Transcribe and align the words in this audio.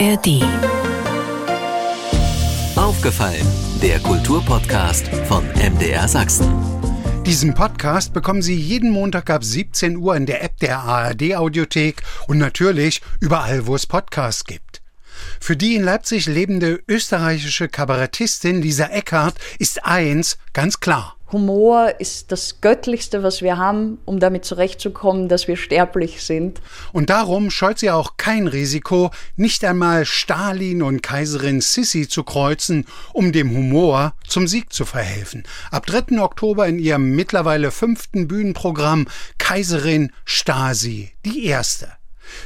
ARD. 0.00 0.42
Aufgefallen, 2.74 3.46
der 3.80 4.00
Kulturpodcast 4.00 5.06
von 5.28 5.46
MDR 5.50 6.08
Sachsen. 6.08 6.52
Diesen 7.24 7.54
Podcast 7.54 8.12
bekommen 8.12 8.42
Sie 8.42 8.56
jeden 8.56 8.90
Montag 8.90 9.30
ab 9.30 9.44
17 9.44 9.96
Uhr 9.96 10.16
in 10.16 10.26
der 10.26 10.42
App 10.42 10.58
der 10.58 10.80
ARD 10.80 11.36
Audiothek 11.36 12.02
und 12.26 12.38
natürlich 12.38 13.02
überall, 13.20 13.68
wo 13.68 13.76
es 13.76 13.86
Podcasts 13.86 14.44
gibt. 14.44 14.82
Für 15.38 15.56
die 15.56 15.76
in 15.76 15.84
Leipzig 15.84 16.26
lebende 16.26 16.82
österreichische 16.88 17.68
Kabarettistin 17.68 18.62
Lisa 18.62 18.86
Eckhardt 18.86 19.36
ist 19.60 19.84
eins 19.84 20.38
ganz 20.52 20.80
klar. 20.80 21.16
Humor 21.34 21.94
ist 21.98 22.30
das 22.30 22.60
Göttlichste, 22.60 23.24
was 23.24 23.42
wir 23.42 23.58
haben, 23.58 23.98
um 24.04 24.20
damit 24.20 24.44
zurechtzukommen, 24.44 25.28
dass 25.28 25.48
wir 25.48 25.56
sterblich 25.56 26.22
sind. 26.22 26.62
Und 26.92 27.10
darum 27.10 27.50
scheut 27.50 27.80
sie 27.80 27.90
auch 27.90 28.16
kein 28.16 28.46
Risiko, 28.46 29.10
nicht 29.34 29.64
einmal 29.64 30.06
Stalin 30.06 30.80
und 30.80 31.02
Kaiserin 31.02 31.60
Sissi 31.60 32.08
zu 32.08 32.22
kreuzen, 32.22 32.86
um 33.12 33.32
dem 33.32 33.50
Humor 33.50 34.14
zum 34.28 34.46
Sieg 34.46 34.72
zu 34.72 34.84
verhelfen. 34.84 35.42
Ab 35.72 35.86
3. 35.86 36.20
Oktober 36.22 36.68
in 36.68 36.78
ihrem 36.78 37.16
mittlerweile 37.16 37.72
fünften 37.72 38.28
Bühnenprogramm 38.28 39.08
Kaiserin 39.38 40.12
Stasi, 40.24 41.10
die 41.24 41.46
erste. 41.46 41.88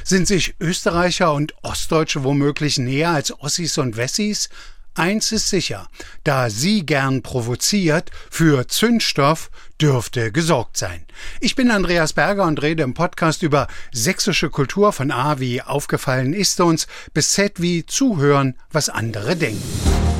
Sind 0.03 0.27
sich 0.27 0.55
Österreicher 0.59 1.31
und 1.33 1.53
Ostdeutsche 1.61 2.23
womöglich 2.23 2.79
näher 2.79 3.11
als 3.11 3.39
Ossis 3.39 3.77
und 3.77 3.97
Wessis? 3.97 4.49
Eins 4.95 5.31
ist 5.31 5.49
sicher, 5.49 5.87
da 6.23 6.49
sie 6.49 6.85
gern 6.85 7.21
provoziert, 7.21 8.11
für 8.29 8.67
Zündstoff 8.67 9.49
dürfte 9.81 10.31
gesorgt 10.31 10.77
sein. 10.77 11.05
Ich 11.39 11.55
bin 11.55 11.71
Andreas 11.71 12.13
Berger 12.13 12.43
und 12.43 12.61
rede 12.61 12.83
im 12.83 12.93
Podcast 12.93 13.43
über 13.43 13.67
sächsische 13.93 14.49
Kultur 14.49 14.91
von 14.91 15.11
A 15.11 15.39
wie 15.39 15.61
aufgefallen 15.61 16.33
ist 16.33 16.59
uns 16.59 16.87
bis 17.13 17.31
Z 17.31 17.61
wie 17.61 17.85
zuhören, 17.85 18.55
was 18.71 18.89
andere 18.89 19.35
denken. 19.35 20.18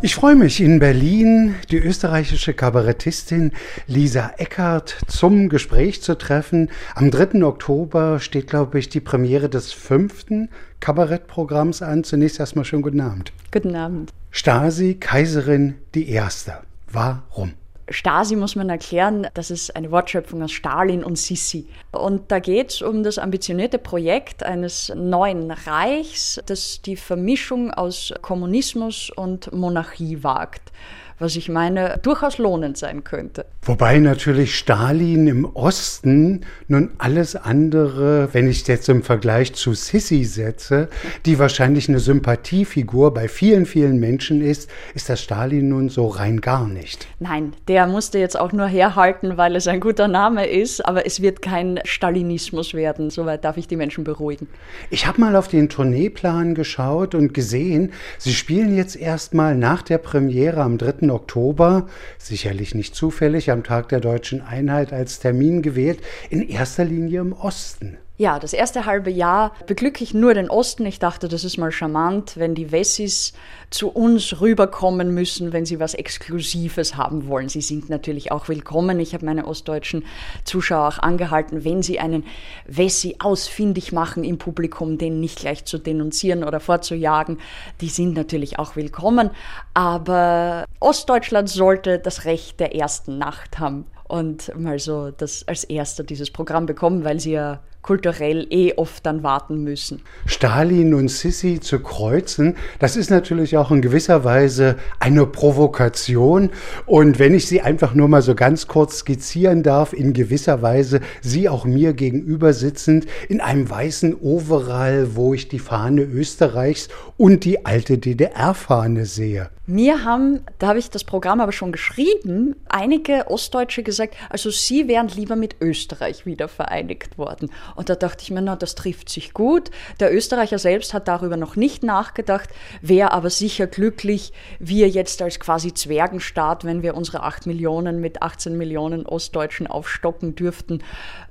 Ich 0.00 0.14
freue 0.14 0.36
mich, 0.36 0.60
in 0.60 0.78
Berlin 0.78 1.56
die 1.72 1.78
österreichische 1.78 2.54
Kabarettistin 2.54 3.50
Lisa 3.88 4.30
Eckert 4.38 4.96
zum 5.08 5.48
Gespräch 5.48 6.02
zu 6.02 6.16
treffen. 6.16 6.70
Am 6.94 7.10
3. 7.10 7.42
Oktober 7.42 8.20
steht, 8.20 8.46
glaube 8.46 8.78
ich, 8.78 8.88
die 8.88 9.00
Premiere 9.00 9.48
des 9.48 9.72
fünften 9.72 10.50
Kabarettprogramms 10.78 11.82
an. 11.82 12.04
Zunächst 12.04 12.38
erstmal 12.38 12.64
schönen 12.64 12.82
guten 12.82 13.00
Abend. 13.00 13.32
Guten 13.50 13.74
Abend. 13.74 14.12
Stasi, 14.30 14.94
Kaiserin, 14.94 15.74
die 15.96 16.08
Erste. 16.08 16.58
Warum? 16.92 17.54
Stasi 17.90 18.36
muss 18.36 18.56
man 18.56 18.68
erklären, 18.68 19.26
das 19.34 19.50
ist 19.50 19.74
eine 19.74 19.90
Wortschöpfung 19.90 20.42
aus 20.42 20.52
Stalin 20.52 21.02
und 21.04 21.16
Sissi. 21.16 21.66
Und 21.92 22.30
da 22.30 22.38
geht 22.38 22.70
es 22.70 22.82
um 22.82 23.02
das 23.02 23.18
ambitionierte 23.18 23.78
Projekt 23.78 24.42
eines 24.42 24.92
neuen 24.94 25.50
Reichs, 25.50 26.40
das 26.46 26.82
die 26.82 26.96
Vermischung 26.96 27.70
aus 27.70 28.12
Kommunismus 28.20 29.10
und 29.14 29.52
Monarchie 29.52 30.22
wagt 30.22 30.72
was 31.18 31.36
ich 31.36 31.48
meine, 31.48 31.98
durchaus 32.02 32.38
lohnend 32.38 32.76
sein 32.76 33.04
könnte. 33.04 33.46
Wobei 33.62 33.98
natürlich 33.98 34.56
Stalin 34.56 35.26
im 35.26 35.44
Osten 35.44 36.46
nun 36.68 36.90
alles 36.98 37.36
andere, 37.36 38.28
wenn 38.32 38.48
ich 38.48 38.66
jetzt 38.66 38.88
im 38.88 39.02
Vergleich 39.02 39.54
zu 39.54 39.74
Sissi 39.74 40.24
setze, 40.24 40.88
die 41.26 41.38
wahrscheinlich 41.38 41.88
eine 41.88 41.98
Sympathiefigur 41.98 43.12
bei 43.12 43.28
vielen, 43.28 43.66
vielen 43.66 43.98
Menschen 43.98 44.40
ist, 44.40 44.70
ist 44.94 45.08
das 45.08 45.20
Stalin 45.20 45.68
nun 45.68 45.88
so 45.88 46.06
rein 46.06 46.40
gar 46.40 46.66
nicht. 46.66 47.06
Nein, 47.18 47.52
der 47.66 47.86
musste 47.86 48.18
jetzt 48.18 48.38
auch 48.38 48.52
nur 48.52 48.66
herhalten, 48.66 49.36
weil 49.36 49.56
es 49.56 49.66
ein 49.66 49.80
guter 49.80 50.08
Name 50.08 50.46
ist, 50.46 50.84
aber 50.86 51.04
es 51.04 51.20
wird 51.20 51.42
kein 51.42 51.80
Stalinismus 51.84 52.74
werden. 52.74 53.10
Soweit 53.10 53.44
darf 53.44 53.56
ich 53.56 53.66
die 53.66 53.76
Menschen 53.76 54.04
beruhigen. 54.04 54.46
Ich 54.90 55.06
habe 55.06 55.20
mal 55.20 55.36
auf 55.36 55.48
den 55.48 55.68
Tourneeplan 55.68 56.54
geschaut 56.54 57.14
und 57.14 57.34
gesehen, 57.34 57.92
Sie 58.18 58.34
spielen 58.34 58.76
jetzt 58.76 58.96
erstmal 58.96 59.56
nach 59.56 59.82
der 59.82 59.98
Premiere 59.98 60.62
am 60.62 60.78
3. 60.78 61.07
Oktober, 61.10 61.88
sicherlich 62.18 62.74
nicht 62.74 62.94
zufällig, 62.94 63.50
am 63.50 63.64
Tag 63.64 63.88
der 63.88 64.00
deutschen 64.00 64.40
Einheit 64.40 64.92
als 64.92 65.18
Termin 65.20 65.62
gewählt, 65.62 66.00
in 66.30 66.48
erster 66.48 66.84
Linie 66.84 67.20
im 67.20 67.32
Osten. 67.32 67.98
Ja, 68.20 68.40
das 68.40 68.52
erste 68.52 68.84
halbe 68.84 69.10
Jahr 69.10 69.52
beglücke 69.68 70.02
ich 70.02 70.12
nur 70.12 70.34
den 70.34 70.50
Osten. 70.50 70.84
Ich 70.86 70.98
dachte, 70.98 71.28
das 71.28 71.44
ist 71.44 71.56
mal 71.56 71.70
charmant, 71.70 72.36
wenn 72.36 72.56
die 72.56 72.72
Wessis 72.72 73.32
zu 73.70 73.90
uns 73.90 74.40
rüberkommen 74.40 75.14
müssen, 75.14 75.52
wenn 75.52 75.64
sie 75.64 75.78
was 75.78 75.94
Exklusives 75.94 76.96
haben 76.96 77.28
wollen. 77.28 77.48
Sie 77.48 77.60
sind 77.60 77.88
natürlich 77.88 78.32
auch 78.32 78.48
willkommen. 78.48 78.98
Ich 78.98 79.14
habe 79.14 79.24
meine 79.24 79.46
ostdeutschen 79.46 80.04
Zuschauer 80.42 80.88
auch 80.88 80.98
angehalten, 80.98 81.62
wenn 81.64 81.84
sie 81.84 82.00
einen 82.00 82.24
Wessi 82.66 83.14
ausfindig 83.20 83.92
machen 83.92 84.24
im 84.24 84.38
Publikum, 84.38 84.98
den 84.98 85.20
nicht 85.20 85.38
gleich 85.38 85.64
zu 85.64 85.78
denunzieren 85.78 86.42
oder 86.42 86.58
vorzujagen. 86.58 87.38
Die 87.80 87.88
sind 87.88 88.14
natürlich 88.14 88.58
auch 88.58 88.74
willkommen. 88.74 89.30
Aber 89.74 90.64
Ostdeutschland 90.80 91.48
sollte 91.48 92.00
das 92.00 92.24
Recht 92.24 92.58
der 92.58 92.74
ersten 92.74 93.16
Nacht 93.16 93.60
haben 93.60 93.86
und 94.08 94.52
mal 94.58 94.80
so 94.80 95.12
das 95.12 95.46
als 95.46 95.62
erster 95.62 96.02
dieses 96.02 96.32
Programm 96.32 96.66
bekommen, 96.66 97.04
weil 97.04 97.20
sie 97.20 97.32
ja 97.32 97.60
kulturell 97.88 98.46
eh 98.50 98.74
oft 98.76 99.06
dann 99.06 99.22
warten 99.22 99.64
müssen. 99.64 100.02
Stalin 100.26 100.92
und 100.92 101.08
Sissi 101.08 101.58
zu 101.58 101.80
kreuzen, 101.80 102.54
das 102.80 102.96
ist 102.96 103.08
natürlich 103.10 103.56
auch 103.56 103.70
in 103.70 103.80
gewisser 103.80 104.24
Weise 104.24 104.76
eine 105.00 105.24
Provokation. 105.24 106.50
Und 106.84 107.18
wenn 107.18 107.32
ich 107.32 107.46
sie 107.46 107.62
einfach 107.62 107.94
nur 107.94 108.08
mal 108.08 108.20
so 108.20 108.34
ganz 108.34 108.66
kurz 108.66 108.98
skizzieren 108.98 109.62
darf, 109.62 109.94
in 109.94 110.12
gewisser 110.12 110.60
Weise 110.60 111.00
sie 111.22 111.48
auch 111.48 111.64
mir 111.64 111.94
gegenüber 111.94 112.52
sitzend 112.52 113.06
in 113.26 113.40
einem 113.40 113.70
weißen 113.70 114.20
Overall, 114.20 115.16
wo 115.16 115.32
ich 115.32 115.48
die 115.48 115.58
Fahne 115.58 116.02
Österreichs 116.02 116.90
und 117.16 117.46
die 117.46 117.64
alte 117.64 117.96
DDR-Fahne 117.96 119.06
sehe. 119.06 119.48
Mir 119.70 120.02
haben, 120.02 120.40
da 120.58 120.68
habe 120.68 120.78
ich 120.78 120.88
das 120.88 121.04
Programm 121.04 121.42
aber 121.42 121.52
schon 121.52 121.72
geschrieben, 121.72 122.56
einige 122.70 123.30
Ostdeutsche 123.30 123.82
gesagt, 123.82 124.14
also 124.30 124.48
sie 124.48 124.88
wären 124.88 125.08
lieber 125.08 125.36
mit 125.36 125.56
Österreich 125.60 126.24
wieder 126.24 126.48
vereinigt 126.48 127.18
worden. 127.18 127.50
Und 127.78 127.88
da 127.88 127.94
dachte 127.94 128.24
ich 128.24 128.32
mir, 128.32 128.42
na, 128.42 128.56
das 128.56 128.74
trifft 128.74 129.08
sich 129.08 129.32
gut. 129.32 129.70
Der 130.00 130.12
Österreicher 130.12 130.58
selbst 130.58 130.94
hat 130.94 131.06
darüber 131.06 131.36
noch 131.36 131.54
nicht 131.54 131.84
nachgedacht, 131.84 132.50
wäre 132.82 133.12
aber 133.12 133.30
sicher 133.30 133.68
glücklich, 133.68 134.32
wir 134.58 134.88
jetzt 134.88 135.22
als 135.22 135.38
quasi 135.38 135.72
Zwergenstaat, 135.72 136.64
wenn 136.64 136.82
wir 136.82 136.96
unsere 136.96 137.22
8 137.22 137.46
Millionen 137.46 138.00
mit 138.00 138.20
18 138.20 138.58
Millionen 138.58 139.06
Ostdeutschen 139.06 139.68
aufstocken 139.68 140.34
dürften. 140.34 140.82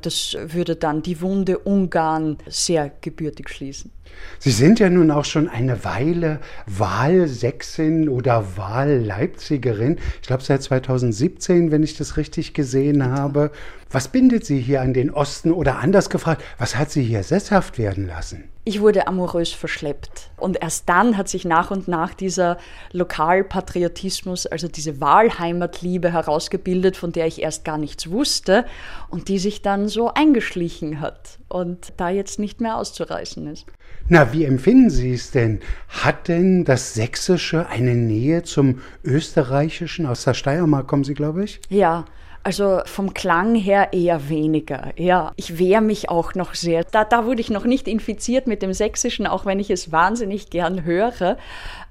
Das 0.02 0.38
würde 0.40 0.78
dann 0.78 1.02
die 1.02 1.20
Wunde 1.20 1.60
Ungarn 1.60 2.38
sehr 2.48 2.94
gebürtig 3.02 3.50
schließen. 3.50 3.92
Sie 4.40 4.52
sind 4.52 4.80
ja 4.80 4.90
nun 4.90 5.10
auch 5.10 5.26
schon 5.26 5.50
eine 5.50 5.84
Weile 5.84 6.40
Wahlsächsin 6.68 8.08
oder 8.08 8.58
Wahlleipzigerin. 8.58 9.98
Ich 10.22 10.28
glaube 10.28 10.44
seit 10.44 10.62
2017, 10.62 11.72
wenn 11.72 11.84
ich 11.84 11.98
das 11.98 12.18
richtig 12.18 12.54
gesehen 12.54 13.04
habe. 13.04 13.52
Was 13.90 14.10
bindet 14.10 14.46
Sie 14.46 14.60
hier 14.60 14.82
an 14.82 14.94
den 14.94 15.12
Osten 15.12 15.52
oder 15.52 15.80
anders 15.80 16.10
gefragt, 16.10 16.44
was 16.58 16.76
hat 16.76 16.92
Sie 16.92 17.04
hier 17.04 17.24
sesshaft 17.24 17.78
werden 17.78 18.06
lassen? 18.06 18.50
Ich 18.66 18.82
wurde 18.82 19.08
amorös 19.08 19.54
verschleppt. 19.54 20.30
Und 20.36 20.62
erst 20.62 20.90
dann 20.90 21.16
hat 21.16 21.30
sich 21.30 21.46
nach 21.46 21.72
und 21.72 21.88
nach 21.88 22.14
dieser 22.14 22.58
Lokalpatriotismus, 22.92 24.46
also 24.46 24.68
diese 24.68 25.00
Wahlheimatliebe 25.00 26.12
herausgebildet, 26.12 26.98
von 26.98 27.14
der 27.14 27.28
ich 27.28 27.42
erst 27.42 27.64
gar 27.64 27.78
nichts 27.78 28.12
wusste 28.12 28.66
und 29.10 29.30
die 29.30 29.40
sich 29.40 29.62
dann 29.62 29.88
so 29.88 30.14
eingeschlichen 30.14 31.00
hat 31.00 31.40
und 31.48 31.94
da 31.96 32.10
jetzt 32.10 32.40
nicht 32.40 32.60
mehr 32.60 32.76
auszureißen 32.76 33.48
ist. 33.48 33.68
Na, 34.10 34.32
wie 34.32 34.46
empfinden 34.46 34.90
Sie 34.90 35.12
es 35.12 35.32
denn? 35.32 35.60
Hat 35.90 36.30
denn 36.30 36.64
das 36.64 36.94
Sächsische 36.94 37.68
eine 37.68 37.94
Nähe 37.94 38.44
zum 38.44 38.80
Österreichischen? 39.04 40.06
Aus 40.06 40.24
der 40.24 40.34
Steiermark 40.34 40.88
kommen 40.88 41.04
Sie, 41.04 41.14
glaube 41.14 41.44
ich? 41.44 41.60
Ja, 41.68 42.06
also 42.42 42.80
vom 42.86 43.14
Klang 43.14 43.56
her 43.56 43.92
eher 43.92 44.30
weniger. 44.30 44.94
Ja, 44.96 45.34
ich 45.36 45.60
wehre 45.60 45.82
mich 45.82 46.10
auch 46.10 46.36
noch 46.36 46.56
sehr. 46.56 46.86
Da, 46.86 47.04
da 47.04 47.26
wurde 47.26 47.42
ich 47.42 47.50
noch 47.50 47.66
nicht 47.66 47.86
infiziert 47.90 48.48
mit 48.48 48.62
dem 48.62 48.72
Sächsischen, 48.72 49.28
auch 49.28 49.46
wenn 49.46 49.60
ich 49.60 49.70
es 49.70 49.92
wahnsinnig 49.92 50.50
gern 50.50 50.86
höre. 50.86 51.36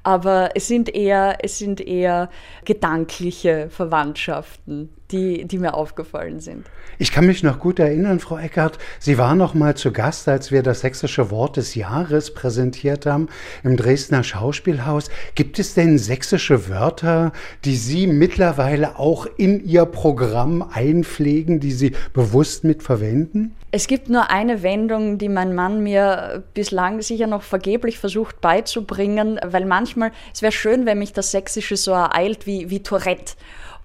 Aber 0.02 0.52
es 0.54 0.68
sind 0.68 0.94
eher, 0.94 1.36
es 1.42 1.58
sind 1.58 1.82
eher 1.82 2.30
gedankliche 2.64 3.68
Verwandtschaften 3.68 4.88
die, 5.10 5.44
die 5.44 5.58
mir 5.58 5.74
aufgefallen 5.74 6.40
sind. 6.40 6.66
Ich 6.98 7.12
kann 7.12 7.26
mich 7.26 7.42
noch 7.42 7.58
gut 7.58 7.78
erinnern, 7.78 8.20
Frau 8.20 8.38
Eckert, 8.38 8.78
Sie 8.98 9.18
waren 9.18 9.38
noch 9.38 9.54
mal 9.54 9.76
zu 9.76 9.92
Gast, 9.92 10.28
als 10.28 10.50
wir 10.50 10.62
das 10.62 10.80
sächsische 10.80 11.30
Wort 11.30 11.56
des 11.56 11.74
Jahres 11.74 12.34
präsentiert 12.34 13.06
haben 13.06 13.28
im 13.62 13.76
Dresdner 13.76 14.24
Schauspielhaus. 14.24 15.10
Gibt 15.34 15.58
es 15.58 15.74
denn 15.74 15.98
sächsische 15.98 16.68
Wörter, 16.68 17.32
die 17.64 17.76
Sie 17.76 18.06
mittlerweile 18.06 18.98
auch 18.98 19.26
in 19.36 19.64
Ihr 19.64 19.84
Programm 19.84 20.62
einpflegen, 20.72 21.60
die 21.60 21.72
Sie 21.72 21.92
bewusst 22.12 22.64
mit 22.64 22.82
verwenden? 22.82 23.54
Es 23.72 23.88
gibt 23.88 24.08
nur 24.08 24.30
eine 24.30 24.62
Wendung, 24.62 25.18
die 25.18 25.28
mein 25.28 25.54
Mann 25.54 25.82
mir 25.82 26.44
bislang 26.54 27.02
sicher 27.02 27.26
noch 27.26 27.42
vergeblich 27.42 27.98
versucht 27.98 28.40
beizubringen, 28.40 29.38
weil 29.44 29.66
manchmal, 29.66 30.12
es 30.32 30.40
wäre 30.40 30.52
schön, 30.52 30.86
wenn 30.86 30.98
mich 30.98 31.12
das 31.12 31.30
Sächsische 31.30 31.76
so 31.76 31.90
ereilt 31.90 32.46
wie, 32.46 32.70
wie 32.70 32.82
Tourette. 32.82 33.34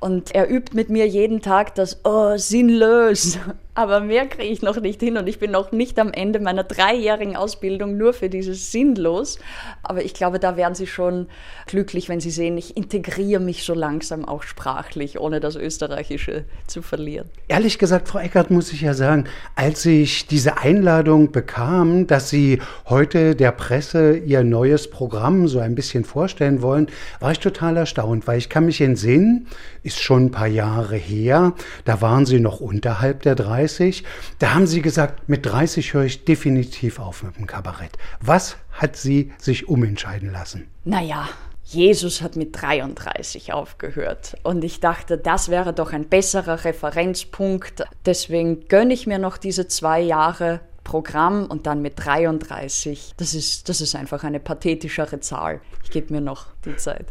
Und 0.01 0.33
er 0.33 0.49
übt 0.49 0.75
mit 0.75 0.89
mir 0.89 1.07
jeden 1.07 1.41
Tag 1.41 1.75
das 1.75 1.99
Oh, 2.03 2.35
sinnlos. 2.35 3.37
Aber 3.73 4.01
mehr 4.01 4.27
kriege 4.27 4.51
ich 4.51 4.61
noch 4.61 4.79
nicht 4.81 4.99
hin 4.99 5.17
und 5.17 5.27
ich 5.27 5.39
bin 5.39 5.51
noch 5.51 5.71
nicht 5.71 5.97
am 5.97 6.11
Ende 6.11 6.39
meiner 6.39 6.63
dreijährigen 6.63 7.37
Ausbildung 7.37 7.95
nur 7.97 8.13
für 8.13 8.29
dieses 8.29 8.71
Sinnlos. 8.71 9.39
Aber 9.81 10.03
ich 10.03 10.13
glaube, 10.13 10.39
da 10.39 10.57
wären 10.57 10.75
Sie 10.75 10.87
schon 10.87 11.27
glücklich, 11.67 12.09
wenn 12.09 12.19
Sie 12.19 12.31
sehen, 12.31 12.57
ich 12.57 12.75
integriere 12.75 13.41
mich 13.41 13.63
so 13.63 13.73
langsam 13.73 14.25
auch 14.25 14.43
sprachlich, 14.43 15.19
ohne 15.19 15.39
das 15.39 15.55
Österreichische 15.55 16.43
zu 16.67 16.81
verlieren. 16.81 17.29
Ehrlich 17.47 17.79
gesagt, 17.79 18.09
Frau 18.09 18.19
Eckert, 18.19 18.51
muss 18.51 18.73
ich 18.73 18.81
ja 18.81 18.93
sagen, 18.93 19.25
als 19.55 19.85
ich 19.85 20.27
diese 20.27 20.57
Einladung 20.57 21.31
bekam, 21.31 22.07
dass 22.07 22.29
Sie 22.29 22.59
heute 22.89 23.35
der 23.35 23.53
Presse 23.53 24.17
Ihr 24.17 24.43
neues 24.43 24.89
Programm 24.89 25.47
so 25.47 25.59
ein 25.59 25.75
bisschen 25.75 26.03
vorstellen 26.03 26.61
wollen, 26.61 26.87
war 27.21 27.31
ich 27.31 27.39
total 27.39 27.77
erstaunt, 27.77 28.27
weil 28.27 28.37
ich 28.37 28.49
kann 28.49 28.65
mich 28.65 28.81
entsinnen, 28.81 29.47
ist 29.83 30.01
schon 30.01 30.25
ein 30.25 30.31
paar 30.31 30.47
Jahre 30.47 30.97
her, 30.97 31.53
da 31.85 32.01
waren 32.01 32.25
Sie 32.25 32.39
noch 32.39 32.59
unterhalb 32.59 33.21
der 33.21 33.35
30, 33.61 34.03
da 34.39 34.53
haben 34.53 34.65
Sie 34.65 34.81
gesagt, 34.81 35.29
mit 35.29 35.45
30 35.45 35.93
höre 35.93 36.05
ich 36.05 36.25
definitiv 36.25 36.99
auf 36.99 37.23
mit 37.23 37.37
dem 37.37 37.45
Kabarett. 37.45 37.91
Was 38.19 38.57
hat 38.71 38.95
Sie 38.95 39.31
sich 39.37 39.67
umentscheiden 39.67 40.31
lassen? 40.31 40.67
Naja, 40.83 41.29
Jesus 41.63 42.21
hat 42.21 42.35
mit 42.35 42.59
33 42.59 43.53
aufgehört. 43.53 44.35
Und 44.43 44.63
ich 44.63 44.79
dachte, 44.79 45.17
das 45.17 45.49
wäre 45.49 45.73
doch 45.73 45.93
ein 45.93 46.09
besserer 46.09 46.65
Referenzpunkt. 46.65 47.83
Deswegen 48.05 48.67
gönne 48.67 48.93
ich 48.93 49.05
mir 49.05 49.19
noch 49.19 49.37
diese 49.37 49.67
zwei 49.67 50.01
Jahre 50.01 50.61
Programm 50.83 51.45
und 51.45 51.67
dann 51.67 51.81
mit 51.81 51.93
33. 52.03 53.13
Das 53.17 53.35
ist, 53.35 53.69
das 53.69 53.79
ist 53.79 53.95
einfach 53.95 54.23
eine 54.23 54.39
pathetischere 54.39 55.19
Zahl. 55.19 55.61
Ich 55.83 55.91
gebe 55.91 56.13
mir 56.13 56.21
noch 56.21 56.47
die 56.65 56.75
Zeit. 56.77 57.05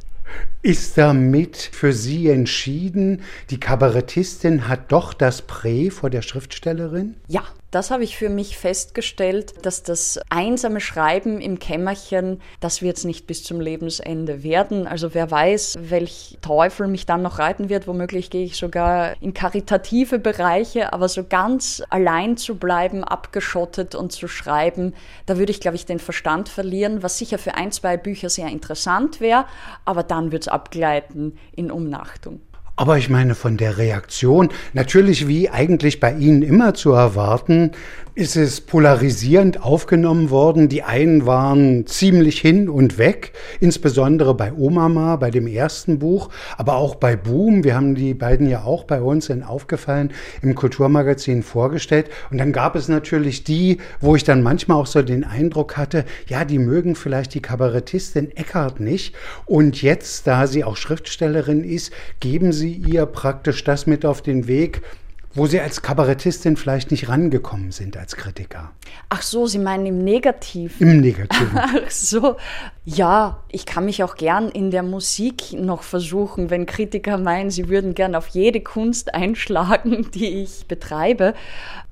Ist 0.63 0.99
damit 0.99 1.57
für 1.57 1.93
Sie 1.93 2.29
entschieden, 2.29 3.23
die 3.49 3.59
Kabarettistin 3.59 4.69
hat 4.69 4.93
doch 4.93 5.15
das 5.15 5.43
Prä 5.43 5.91
vor 5.91 6.11
der 6.11 6.23
Schriftstellerin? 6.23 7.17
Ja, 7.29 7.45
das 7.71 7.91
habe 7.91 8.03
ich 8.03 8.17
für 8.17 8.29
mich 8.29 8.59
festgestellt, 8.59 9.65
dass 9.65 9.83
das 9.83 10.19
einsame 10.29 10.81
Schreiben 10.81 11.41
im 11.41 11.59
Kämmerchen, 11.59 12.41
das 12.59 12.83
wird 12.83 12.97
es 12.97 13.05
nicht 13.05 13.27
bis 13.27 13.45
zum 13.45 13.61
Lebensende 13.61 14.43
werden. 14.43 14.87
Also 14.89 15.15
wer 15.15 15.31
weiß, 15.31 15.79
welch 15.83 16.39
Teufel 16.43 16.89
mich 16.89 17.07
dann 17.07 17.23
noch 17.23 17.39
reiten 17.39 17.69
wird. 17.69 17.87
Womöglich 17.87 18.31
gehe 18.31 18.45
ich 18.45 18.57
sogar 18.57 19.15
in 19.23 19.35
karitative 19.35 20.19
Bereiche, 20.19 20.93
aber 20.93 21.09
so 21.09 21.25
ganz 21.25 21.83
allein 21.91 22.37
zu 22.37 22.57
bleiben, 22.57 23.05
abgeschottet 23.05 23.95
und 23.95 24.11
zu 24.11 24.27
schreiben, 24.27 24.95
da 25.27 25.39
würde 25.39 25.53
ich, 25.53 25.61
glaube 25.61 25.77
ich, 25.77 25.87
den 25.87 26.01
Verstand 26.01 26.49
verlieren, 26.49 27.05
was 27.05 27.19
sicher 27.19 27.39
für 27.39 27.55
ein, 27.55 27.71
zwei 27.71 27.97
Bücher 27.97 28.31
sehr 28.31 28.49
interessant 28.49 29.21
wäre, 29.21 29.47
aber 29.85 30.03
dann 30.03 30.33
wird 30.33 30.43
es 30.43 30.49
abgleiten 30.49 31.39
in 31.55 31.71
Umnachtung. 31.71 32.41
Aber 32.81 32.97
ich 32.97 33.11
meine 33.11 33.35
von 33.35 33.59
der 33.59 33.77
Reaktion, 33.77 34.49
natürlich 34.73 35.29
wie 35.29 35.51
eigentlich 35.51 36.01
bei 36.01 36.15
Ihnen 36.15 36.41
immer 36.41 36.73
zu 36.73 36.93
erwarten, 36.93 37.73
ist 38.15 38.37
es 38.37 38.61
polarisierend 38.61 39.63
aufgenommen 39.63 40.31
worden. 40.31 40.69
Die 40.69 40.83
einen 40.83 41.27
waren 41.27 41.87
ziemlich 41.87 42.41
hin 42.41 42.69
und 42.69 42.99
weg, 42.99 43.33
insbesondere 43.61 44.35
bei 44.35 44.53
Omama, 44.53 45.17
bei 45.17 45.31
dem 45.31 45.47
ersten 45.47 45.99
Buch, 45.99 46.29
aber 46.57 46.77
auch 46.77 46.97
bei 46.97 47.17
Boom. 47.17 47.65
Wir 47.65 47.77
haben 47.77 47.95
die 47.95 48.15
beiden 48.15 48.49
ja 48.49 48.65
auch 48.65 48.85
bei 48.85 49.01
uns 49.01 49.29
in 49.29 49.43
Aufgefallen 49.43 50.13
im 50.43 50.55
Kulturmagazin 50.55 51.43
vorgestellt. 51.43 52.11
Und 52.31 52.39
dann 52.39 52.53
gab 52.53 52.77
es 52.77 52.89
natürlich 52.89 53.45
die, 53.45 53.79
wo 54.01 54.17
ich 54.17 54.25
dann 54.25 54.43
manchmal 54.43 54.79
auch 54.79 54.87
so 54.87 55.03
den 55.03 55.25
Eindruck 55.25 55.77
hatte, 55.77 56.05
ja, 56.27 56.45
die 56.45 56.59
mögen 56.59 56.97
vielleicht 56.97 57.35
die 57.35 57.43
Kabarettistin 57.43 58.37
Eckart 58.37 58.81
nicht. 58.81 59.15
Und 59.47 59.83
jetzt, 59.83 60.27
da 60.27 60.47
sie 60.47 60.65
auch 60.65 60.77
Schriftstellerin 60.77 61.63
ist, 61.63 61.93
geben 62.21 62.53
sie 62.53 62.70
ihr 62.73 63.07
praktisch 63.07 63.65
das 63.65 63.87
mit 63.87 64.05
auf 64.05 64.23
den 64.23 64.47
Weg, 64.47 64.83
wo 65.33 65.47
Sie 65.47 65.61
als 65.61 65.81
Kabarettistin 65.83 66.57
vielleicht 66.57 66.91
nicht 66.91 67.09
rangekommen 67.09 67.71
sind 67.71 67.97
als 67.97 68.17
Kritiker. 68.17 68.73
Ach 69.11 69.23
so, 69.23 69.47
Sie 69.47 69.61
meinen 69.61 69.87
im 69.87 69.99
Negativen? 70.03 70.91
Im 70.91 71.01
Negativen. 71.01 71.53
Ach 71.55 71.91
so, 71.91 72.37
ja, 72.85 73.45
ich 73.49 73.65
kann 73.65 73.85
mich 73.85 74.03
auch 74.03 74.17
gern 74.17 74.49
in 74.49 74.73
der 74.73 74.83
Musik 74.83 75.53
noch 75.53 75.85
versuchen, 75.85 76.51
wenn 76.51 76.67
Kritiker 76.67 77.17
meinen, 77.17 77.51
sie 77.51 77.69
würden 77.69 77.95
gern 77.95 78.17
auf 78.17 78.29
jede 78.29 78.61
Kunst 78.61 79.15
einschlagen, 79.15 80.11
die 80.15 80.43
ich 80.43 80.67
betreibe. 80.67 81.35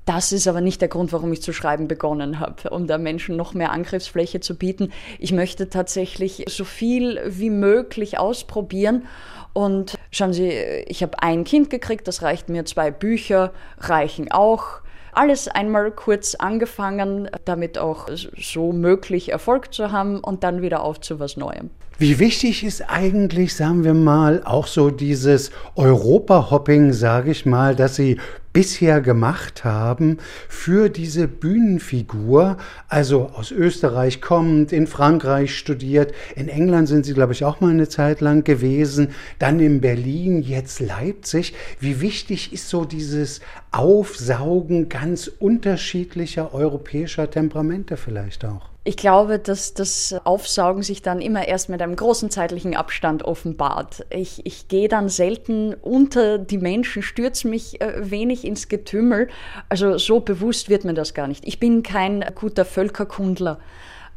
Das 0.03 0.31
ist 0.31 0.47
aber 0.47 0.59
nicht 0.59 0.81
der 0.81 0.87
Grund, 0.89 1.13
warum 1.13 1.31
ich 1.31 1.41
zu 1.41 1.53
schreiben 1.53 1.87
begonnen 1.87 2.39
habe, 2.39 2.71
um 2.71 2.87
da 2.87 2.97
Menschen 2.97 3.37
noch 3.37 3.53
mehr 3.53 3.71
Angriffsfläche 3.71 4.39
zu 4.41 4.55
bieten. 4.55 4.91
Ich 5.17 5.31
möchte 5.31 5.69
tatsächlich 5.69 6.45
so 6.49 6.65
viel 6.65 7.21
wie 7.25 7.51
möglich 7.51 8.17
ausprobieren 8.17 9.03
und 9.53 9.97
schauen 10.11 10.33
Sie, 10.33 10.49
ich 10.87 11.01
habe 11.03 11.21
ein 11.21 11.43
Kind 11.43 11.69
gekriegt, 11.69 12.07
das 12.07 12.21
reicht 12.21 12.49
mir, 12.49 12.65
zwei 12.65 12.91
Bücher 12.91 13.51
reichen 13.79 14.31
auch. 14.31 14.81
Alles 15.11 15.47
einmal 15.47 15.91
kurz 15.91 16.35
angefangen, 16.35 17.29
damit 17.45 17.77
auch 17.77 18.07
so 18.37 18.71
möglich 18.71 19.29
Erfolg 19.31 19.73
zu 19.73 19.91
haben 19.91 20.19
und 20.19 20.43
dann 20.43 20.61
wieder 20.61 20.83
auf 20.83 21.01
zu 21.01 21.19
was 21.19 21.35
Neuem. 21.35 21.71
Wie 21.97 22.19
wichtig 22.19 22.63
ist 22.63 22.89
eigentlich, 22.89 23.55
sagen 23.55 23.83
wir 23.83 23.93
mal, 23.93 24.41
auch 24.45 24.67
so 24.67 24.89
dieses 24.89 25.51
Europa-Hopping, 25.75 26.93
sage 26.93 27.31
ich 27.31 27.45
mal, 27.45 27.75
dass 27.75 27.97
Sie 27.97 28.17
bisher 28.59 28.99
gemacht 28.99 29.63
haben 29.63 30.17
für 30.49 30.89
diese 30.89 31.29
Bühnenfigur, 31.29 32.57
also 32.89 33.27
aus 33.27 33.51
Österreich 33.51 34.19
kommend, 34.19 34.73
in 34.73 34.85
Frankreich 34.85 35.57
studiert, 35.57 36.13
in 36.35 36.49
England 36.49 36.89
sind 36.89 37.05
Sie, 37.05 37.13
glaube 37.13 37.31
ich, 37.31 37.45
auch 37.45 37.61
mal 37.61 37.71
eine 37.71 37.87
Zeit 37.87 38.19
lang 38.19 38.43
gewesen, 38.43 39.11
dann 39.37 39.61
in 39.61 39.79
Berlin, 39.79 40.41
jetzt 40.41 40.81
Leipzig. 40.81 41.53
Wie 41.79 42.01
wichtig 42.01 42.51
ist 42.51 42.67
so 42.67 42.83
dieses 42.83 43.39
Aufsaugen 43.71 44.89
ganz 44.89 45.31
unterschiedlicher 45.39 46.53
europäischer 46.53 47.31
Temperamente 47.31 47.95
vielleicht 47.95 48.43
auch? 48.43 48.67
Ich 48.85 48.95
glaube, 48.95 49.39
dass 49.39 49.73
das 49.73 50.15
Aufsaugen 50.23 50.83
sich 50.83 51.01
dann 51.01 51.21
immer 51.21 51.47
erst 51.47 51.67
mit 51.67 51.81
einem 51.81 51.97
großen 51.97 52.29
zeitlichen 52.31 52.77
Abstand 52.77 53.23
offenbart. 53.23 54.05
Ich, 54.09 54.45
ich 54.45 54.69
gehe 54.69 54.87
dann 54.87 55.09
selten 55.09 55.73
unter 55.73 56.37
die 56.37 56.57
Menschen, 56.57 57.03
stürze 57.03 57.49
mich 57.49 57.81
äh, 57.81 58.09
wenig 58.09 58.45
ins 58.45 58.69
Getümmel. 58.69 59.27
Also 59.67 59.97
so 59.97 60.21
bewusst 60.21 60.69
wird 60.69 60.85
mir 60.85 60.93
das 60.93 61.13
gar 61.13 61.27
nicht. 61.27 61.45
Ich 61.45 61.59
bin 61.59 61.83
kein 61.83 62.23
guter 62.35 62.63
Völkerkundler. 62.63 63.59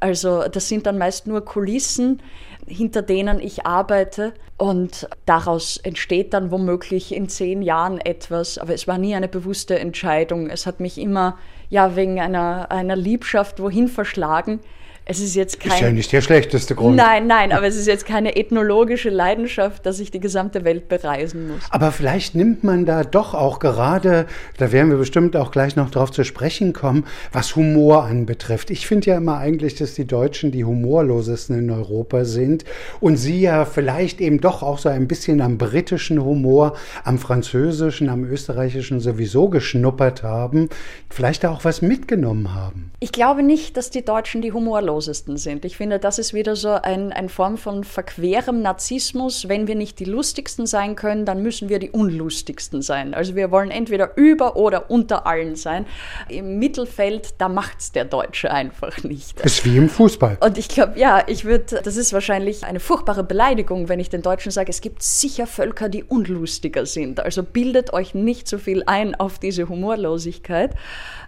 Also 0.02 0.49
das 0.49 0.69
sind 0.69 0.87
dann 0.87 0.99
meist 0.99 1.28
nur 1.28 1.44
Kulissen, 1.44 2.20
hinter 2.66 3.02
denen 3.02 3.38
ich 3.38 3.66
arbeite 3.66 4.34
und 4.56 5.08
daraus 5.26 5.76
entsteht 5.76 6.34
dann 6.34 6.50
womöglich 6.50 7.14
in 7.14 7.28
zehn 7.28 7.62
Jahren 7.62 8.00
etwas. 8.00 8.58
Aber 8.58 8.75
es 8.75 8.88
war 8.88 8.99
nie 8.99 9.14
eine 9.14 9.28
bewusste 9.28 9.78
Entscheidung. 9.78 10.50
Es 10.50 10.66
hat 10.66 10.81
mich 10.81 10.99
immer 10.99 11.38
ja 11.69 11.94
wegen 11.94 12.19
einer, 12.20 12.72
einer 12.72 12.96
Liebschaft 12.96 13.60
wohin 13.60 13.86
verschlagen. 13.86 14.58
Es 15.05 15.19
ist 15.19 15.35
jetzt 15.35 15.59
kein. 15.59 15.73
Ist 15.73 15.81
ja 15.81 15.91
nicht 15.91 16.13
der 16.13 16.21
schlechteste 16.21 16.77
Grund. 16.77 16.94
Nein, 16.94 17.27
nein, 17.27 17.51
aber 17.51 17.67
es 17.67 17.77
ist 17.77 17.89
jetzt 17.89 18.06
keine 18.06 18.37
ethnologische 18.37 19.11
Leidenschaft, 19.11 19.85
dass 19.85 19.99
ich 19.99 20.13
die 20.13 20.21
gesamte 20.21 20.65
Welt 20.65 20.89
bereisen 20.89 21.49
muss. 21.49 21.63
Aber 21.71 21.91
vielleicht 21.91 22.37
nimmt 22.37 22.63
man 22.63 22.87
da 22.87 23.03
doch 23.03 23.35
auch 23.35 23.59
gerade, 23.59 24.27
da 24.59 24.71
werden 24.71 24.91
wir 24.91 24.99
bestimmt 24.99 25.35
auch 25.35 25.51
gleich 25.51 25.75
noch 25.75 25.91
drauf 25.91 26.13
zu 26.13 26.25
sprechen 26.25 26.73
kommen, 26.73 27.05
was 27.32 27.56
Humor 27.56 28.05
anbetrifft. 28.05 28.71
Ich 28.71 28.87
finde 28.87 29.11
ja 29.11 29.17
immer 29.17 29.39
eigentlich, 29.39 29.75
dass 29.75 29.94
die 29.94 30.06
Deutschen 30.06 30.53
die 30.53 30.65
humorlosesten 30.65 31.59
in 31.59 31.71
Europa 31.71 32.25
sind 32.25 32.65
und 33.01 33.17
sie 33.17 33.41
ja 33.41 33.65
vielleicht 33.65 34.21
eben 34.21 34.41
doch 34.41 34.63
auch 34.63 34.79
so 34.79 34.89
ein 34.89 35.09
bisschen 35.09 35.41
am 35.41 35.59
britischen 35.59 36.23
Humor, 36.23 36.77
am 37.03 37.19
französischen, 37.19 38.09
am 38.09 38.25
österreichischen 38.25 39.01
sowieso 39.01 39.49
geschnuppert 39.49 40.23
haben, 40.23 40.69
vielleicht 41.11 41.44
auch 41.44 41.65
was 41.65 41.82
mitgenommen 41.82 42.55
haben. 42.55 42.93
Ich 43.01 43.11
glaube 43.11 43.43
nicht, 43.43 43.77
dass 43.77 43.91
die 43.91 44.05
Deutschen 44.05 44.43
die 44.43 44.53
humorlosesten 44.53 44.92
harmlosesten 44.93 45.37
sind. 45.37 45.65
Ich 45.65 45.77
finde, 45.77 45.99
das 45.99 46.19
ist 46.19 46.34
wieder 46.34 46.56
so 46.56 46.70
ein, 46.70 47.13
eine 47.13 47.29
Form 47.29 47.56
von 47.56 47.84
verquerem 47.84 48.63
Narzissmus. 48.63 49.49
Wenn 49.49 49.67
wir 49.67 49.75
nicht 49.75 49.99
die 49.99 50.05
lustigsten 50.05 50.67
sein 50.67 50.96
können, 50.96 51.25
dann 51.25 51.43
müssen 51.43 51.69
wir 51.69 51.79
die 51.79 51.91
unlustigsten 51.91 52.82
sein. 52.82 53.15
Also 53.15 53.34
wir 53.34 53.51
wollen 53.51 53.70
entweder 53.70 54.17
über 54.17 54.56
oder 54.56 54.91
unter 54.91 55.27
allen 55.27 55.56
sein. 55.56 55.87
Im 56.29 56.58
Mittelfeld, 56.58 57.34
da 57.39 57.49
macht 57.49 57.81
es 57.81 57.93
der 57.93 58.05
Deutsche 58.05 58.51
einfach 58.51 59.03
nicht. 59.05 59.43
Das 59.43 59.55
ist 59.55 59.65
wie 59.65 59.77
im 59.77 59.89
Fußball. 59.89 60.39
Und 60.41 60.58
ich 60.58 60.69
glaube, 60.69 60.99
ja, 60.99 61.22
ich 61.27 61.44
würde, 61.44 61.81
das 61.82 61.96
ist 61.96 62.13
wahrscheinlich 62.13 62.65
eine 62.65 62.81
furchtbare 62.81 63.25
Beleidigung, 63.25 63.89
wenn 63.89 64.01
ich 64.01 64.11
den 64.11 64.22
Deutschen 64.22 64.53
sage, 64.53 64.70
es 64.70 64.81
gibt 64.81 65.03
sicher 65.03 65.46
Völker, 65.46 65.89
die 65.89 66.05
unlustiger 66.05 66.87
sind. 66.87 67.20
Also 67.20 67.43
bildet 67.43 67.93
euch 67.93 68.15
nicht 68.15 68.46
so 68.49 68.58
viel 68.58 68.82
ein 68.87 69.15
auf 69.15 69.39
diese 69.39 69.69
Humorlosigkeit. 69.69 70.75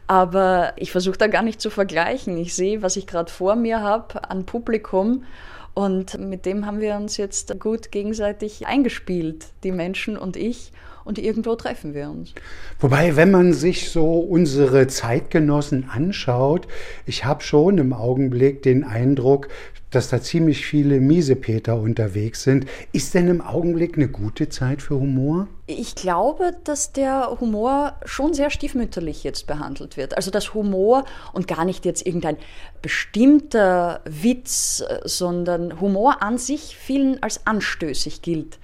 Aber 0.06 0.72
ich 0.76 0.92
versuche 0.92 1.16
da 1.16 1.26
gar 1.28 1.42
nicht 1.42 1.60
zu 1.60 1.70
vergleichen. 1.70 2.36
Ich 2.36 2.54
sehe, 2.54 2.82
was 2.82 2.96
ich 2.96 3.06
gerade 3.06 3.30
vor 3.30 3.56
mir 3.56 3.80
habe 3.80 4.30
an 4.30 4.44
Publikum. 4.44 5.24
Und 5.72 6.18
mit 6.18 6.46
dem 6.46 6.66
haben 6.66 6.80
wir 6.80 6.94
uns 6.94 7.16
jetzt 7.16 7.58
gut 7.58 7.90
gegenseitig 7.90 8.66
eingespielt, 8.66 9.46
die 9.64 9.72
Menschen 9.72 10.16
und 10.16 10.36
ich. 10.36 10.72
Und 11.04 11.18
irgendwo 11.18 11.54
treffen 11.54 11.94
wir 11.94 12.10
uns. 12.10 12.34
Wobei, 12.80 13.16
wenn 13.16 13.30
man 13.30 13.52
sich 13.52 13.90
so 13.90 14.18
unsere 14.18 14.86
Zeitgenossen 14.86 15.88
anschaut, 15.88 16.66
ich 17.06 17.24
habe 17.24 17.42
schon 17.42 17.78
im 17.78 17.92
Augenblick 17.92 18.62
den 18.62 18.84
Eindruck, 18.84 19.48
dass 19.94 20.08
da 20.08 20.20
ziemlich 20.20 20.66
viele 20.66 21.00
Miesepeter 21.00 21.78
unterwegs 21.78 22.42
sind. 22.42 22.66
Ist 22.92 23.14
denn 23.14 23.28
im 23.28 23.40
Augenblick 23.40 23.96
eine 23.96 24.08
gute 24.08 24.48
Zeit 24.48 24.82
für 24.82 24.96
Humor? 24.96 25.46
Ich 25.66 25.94
glaube, 25.94 26.52
dass 26.64 26.92
der 26.92 27.38
Humor 27.40 27.94
schon 28.04 28.34
sehr 28.34 28.50
stiefmütterlich 28.50 29.22
jetzt 29.24 29.46
behandelt 29.46 29.96
wird. 29.96 30.16
Also 30.16 30.30
dass 30.30 30.52
Humor 30.54 31.04
und 31.32 31.46
gar 31.46 31.64
nicht 31.64 31.84
jetzt 31.84 32.04
irgendein 32.06 32.36
bestimmter 32.82 34.00
Witz, 34.04 34.82
äh, 34.86 35.00
sondern 35.04 35.80
Humor 35.80 36.22
an 36.22 36.38
sich 36.38 36.76
vielen 36.76 37.22
als 37.22 37.46
anstößig 37.46 38.22
gilt. 38.22 38.58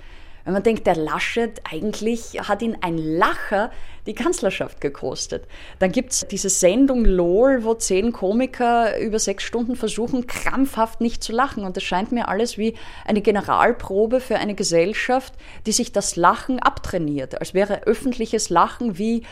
Wenn 0.44 0.52
man 0.52 0.62
denkt, 0.62 0.87
der 0.87 0.97
Laschet, 0.97 1.61
eigentlich 1.70 2.40
hat 2.49 2.62
ihn 2.62 2.76
ein 2.80 2.99
Lacher 2.99 3.70
die 4.06 4.14
Kanzlerschaft 4.14 4.80
gekostet. 4.80 5.47
Dann 5.78 5.92
gibt 5.92 6.12
es 6.12 6.26
diese 6.28 6.49
Sendung 6.49 7.04
LOL, 7.04 7.64
wo 7.64 7.75
zehn 7.75 8.12
Komiker 8.12 8.99
über 8.99 9.18
sechs 9.18 9.44
Stunden 9.44 9.76
versuchen, 9.76 10.26
krampfhaft 10.26 11.00
nicht 11.00 11.23
zu 11.23 11.32
lachen. 11.32 11.64
Und 11.64 11.76
das 11.76 11.85
scheint 11.85 12.11
mir 12.11 12.28
alles 12.28 12.56
wie 12.56 12.75
eine 13.04 13.20
Generalprobe 13.20 14.20
für 14.20 14.37
eine 14.37 14.54
Gesellschaft, 14.54 15.35
die 15.66 15.73
sich 15.73 15.92
das 15.92 16.16
Lachen 16.16 16.59
abtrainiert, 16.59 17.38
als 17.40 17.54
wäre 17.54 17.82
öffentliches 17.82 18.50
Lachen 18.50 18.99
wie 18.99 19.23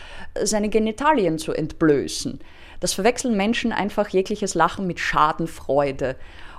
seine 0.42 0.68
Genitalien 0.68 1.38
zu 1.38 1.52
entblößen. 1.52 2.40
Das 2.80 2.92
verwechseln 2.92 3.36
Menschen 3.36 3.72
einfach 3.72 4.08
jegliches 4.08 4.54
Lachen 4.54 4.86
mit 4.86 5.00
Schadenfreude. 5.00 6.16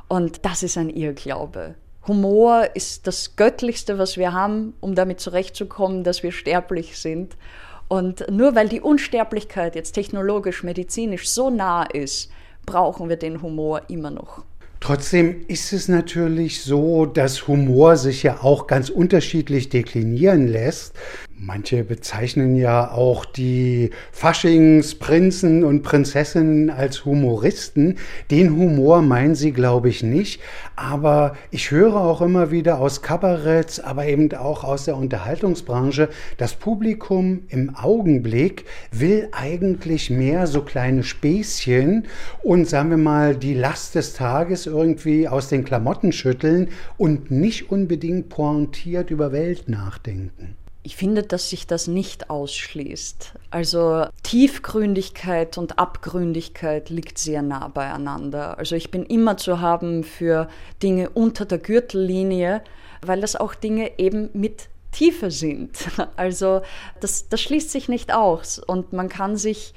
Und 0.08 0.46
das 0.46 0.64
ist 0.64 0.78
ein 0.78 0.90
Irrglaube. 0.90 1.76
Humor 2.10 2.68
ist 2.74 3.06
das 3.06 3.36
Göttlichste, 3.36 4.00
was 4.00 4.18
wir 4.18 4.34
haben, 4.34 4.74
um 4.82 4.96
damit 4.96 5.20
zurechtzukommen, 5.20 6.04
dass 6.04 6.24
wir 6.24 6.32
sterblich 6.32 6.98
sind. 6.98 7.38
Und 7.88 8.26
nur 8.32 8.56
weil 8.56 8.68
die 8.68 8.82
Unsterblichkeit 8.82 9.76
jetzt 9.76 9.92
technologisch, 9.92 10.64
medizinisch 10.64 11.30
so 11.30 11.52
nah 11.52 11.84
ist, 11.84 12.32
brauchen 12.66 13.10
wir 13.10 13.16
den 13.16 13.42
Humor 13.44 13.84
immer 13.90 14.10
noch. 14.10 14.44
Trotzdem 14.80 15.46
ist 15.48 15.72
es 15.72 15.88
natürlich 15.88 16.64
so, 16.64 17.06
dass 17.06 17.48
Humor 17.48 17.96
sich 17.96 18.24
ja 18.24 18.40
auch 18.42 18.66
ganz 18.66 18.90
unterschiedlich 18.90 19.70
deklinieren 19.70 20.48
lässt. 20.48 20.96
Manche 21.42 21.86
bezeichnen 21.86 22.58
ja 22.58 22.92
auch 22.92 23.24
die 23.24 23.92
Faschingsprinzen 24.12 25.64
und 25.64 25.84
Prinzessinnen 25.84 26.70
als 26.70 27.06
Humoristen. 27.06 27.98
Den 28.30 28.58
Humor 28.58 29.02
meinen 29.02 29.36
sie, 29.36 29.54
glaube 29.54 29.88
ich, 29.88 30.04
nicht. 30.04 30.42
Aber 30.76 31.38
ich 31.50 31.72
höre 31.72 31.96
auch 31.96 32.22
immer 32.22 32.52
wieder 32.52 32.82
aus 32.82 33.02
Kabaretts, 33.02 33.80
aber 33.80 34.06
eben 34.06 34.34
auch 34.34 34.66
aus 34.66 34.84
der 34.84 34.98
Unterhaltungsbranche, 34.98 36.10
das 36.36 36.56
Publikum 36.56 37.44
im 37.48 37.74
Augenblick 37.74 38.66
will 38.92 39.30
eigentlich 39.32 40.10
mehr 40.10 40.46
so 40.46 40.62
kleine 40.62 41.04
Späßchen 41.04 42.06
und 42.44 42.68
sagen 42.68 42.90
wir 42.90 42.98
mal 42.98 43.34
die 43.34 43.54
Last 43.54 43.96
des 43.96 44.12
Tages 44.12 44.66
irgendwie 44.66 45.30
aus 45.30 45.48
den 45.48 45.64
Klamotten 45.64 46.12
schütteln 46.12 46.68
und 46.98 47.32
nicht 47.32 47.72
unbedingt 47.72 48.28
pointiert 48.28 49.10
über 49.10 49.32
Welt 49.32 49.70
nachdenken. 49.70 50.58
Ich 50.90 50.96
finde, 50.96 51.22
dass 51.22 51.52
sich 51.52 51.68
das 51.68 51.86
nicht 51.86 52.32
ausschließt. 52.32 53.34
Also 53.52 54.08
Tiefgründigkeit 54.24 55.60
und 55.60 55.78
Abgründigkeit 55.78 56.90
liegt 56.90 57.20
sehr 57.20 57.44
nah 57.44 57.68
beieinander. 57.68 58.58
Also 58.58 58.76
ich 58.76 58.90
bin 58.90 59.06
immer 59.06 59.38
zu 59.38 59.62
haben 59.62 60.04
für 60.04 60.48
Dinge 60.82 61.12
unter 61.12 61.46
der 61.46 61.60
Gürtellinie, 61.60 62.64
weil 63.06 63.22
das 63.22 63.36
auch 63.36 63.54
Dinge 63.54 64.00
eben 64.00 64.32
mit 64.34 64.70
Tiefe 64.92 65.32
sind. 65.32 65.78
Also 66.16 66.62
das, 67.00 67.30
das 67.30 67.40
schließt 67.42 67.72
sich 67.72 67.88
nicht 67.88 68.14
aus 68.14 68.60
und 68.60 68.92
man 68.94 69.10
kann 69.10 69.38
sich 69.38 69.74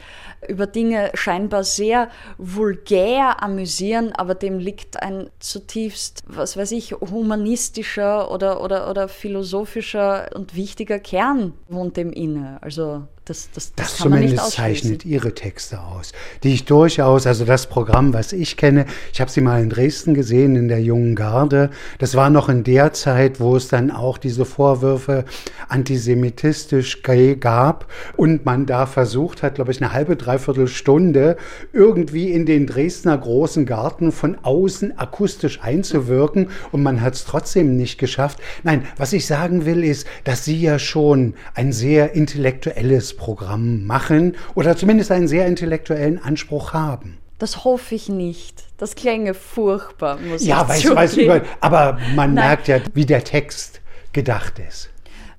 über 0.48 0.66
Dinge 0.66 1.10
scheinbar 1.14 1.62
sehr 1.62 2.10
vulgär 2.38 3.42
amüsieren, 3.42 4.12
aber 4.12 4.34
dem 4.34 4.58
liegt 4.58 5.02
ein 5.02 5.30
zutiefst, 5.38 6.22
was 6.26 6.56
weiß 6.56 6.72
ich, 6.72 6.92
humanistischer 6.92 8.30
oder, 8.30 8.62
oder, 8.62 8.90
oder 8.90 9.08
philosophischer 9.08 10.30
und 10.34 10.56
wichtiger 10.56 10.98
Kern 10.98 11.52
wohnt 11.68 11.96
dem 11.96 12.12
inne. 12.12 12.58
Also 12.60 13.06
das, 13.24 13.50
das, 13.54 13.72
das, 13.74 13.92
das 13.92 13.96
zumindest 13.98 14.50
zeichnet 14.50 15.04
Ihre 15.04 15.32
Texte 15.32 15.80
aus, 15.80 16.10
die 16.42 16.54
ich 16.54 16.64
durchaus, 16.64 17.24
also 17.28 17.44
das 17.44 17.68
Programm, 17.68 18.12
was 18.12 18.32
ich 18.32 18.56
kenne, 18.56 18.86
ich 19.12 19.20
habe 19.20 19.30
sie 19.30 19.40
mal 19.40 19.62
in 19.62 19.70
Dresden 19.70 20.14
gesehen, 20.14 20.56
in 20.56 20.66
der 20.66 20.82
Jungen 20.82 21.14
Garde. 21.14 21.70
Das 21.98 22.16
war 22.16 22.30
noch 22.30 22.48
in 22.48 22.64
der 22.64 22.92
Zeit, 22.94 23.38
wo 23.38 23.54
es 23.54 23.68
dann 23.68 23.92
auch 23.92 24.18
diese 24.18 24.44
Vorwürfe 24.44 25.24
antisemitistisch 25.68 27.02
gab 27.38 27.86
und 28.16 28.44
man 28.44 28.66
da 28.66 28.86
versucht 28.86 29.44
hat, 29.44 29.54
glaube 29.54 29.70
ich, 29.70 29.80
eine 29.80 29.92
halbe, 29.92 30.16
dreiviertel 30.16 30.66
Stunde 30.66 31.36
irgendwie 31.72 32.32
in 32.32 32.44
den 32.44 32.66
Dresdner 32.66 33.16
großen 33.16 33.66
Garten 33.66 34.10
von 34.10 34.36
außen 34.42 34.98
akustisch 34.98 35.60
einzuwirken 35.62 36.50
und 36.72 36.82
man 36.82 37.00
hat 37.00 37.14
es 37.14 37.24
trotzdem 37.24 37.76
nicht 37.76 37.98
geschafft. 37.98 38.40
Nein, 38.64 38.84
was 38.96 39.12
ich 39.12 39.26
sagen 39.26 39.64
will, 39.64 39.84
ist, 39.84 40.08
dass 40.24 40.44
Sie 40.44 40.60
ja 40.60 40.80
schon 40.80 41.34
ein 41.54 41.72
sehr 41.72 42.14
intellektuelles 42.14 43.12
Programm 43.22 43.86
machen 43.86 44.36
oder 44.56 44.76
zumindest 44.76 45.12
einen 45.12 45.28
sehr 45.28 45.46
intellektuellen 45.46 46.20
Anspruch 46.20 46.72
haben. 46.72 47.18
Das 47.38 47.64
hoffe 47.64 47.94
ich 47.94 48.08
nicht. 48.08 48.64
Das 48.78 48.96
klänge 48.96 49.34
furchtbar, 49.34 50.18
muss 50.18 50.44
ja, 50.44 50.62
ich 50.62 50.88
weiß, 50.88 50.96
weiß 50.96 51.16
über, 51.18 51.42
aber 51.60 51.98
man 52.16 52.34
Nein. 52.34 52.46
merkt 52.46 52.66
ja, 52.66 52.80
wie 52.94 53.06
der 53.06 53.22
Text 53.22 53.80
gedacht 54.12 54.58
ist. 54.58 54.90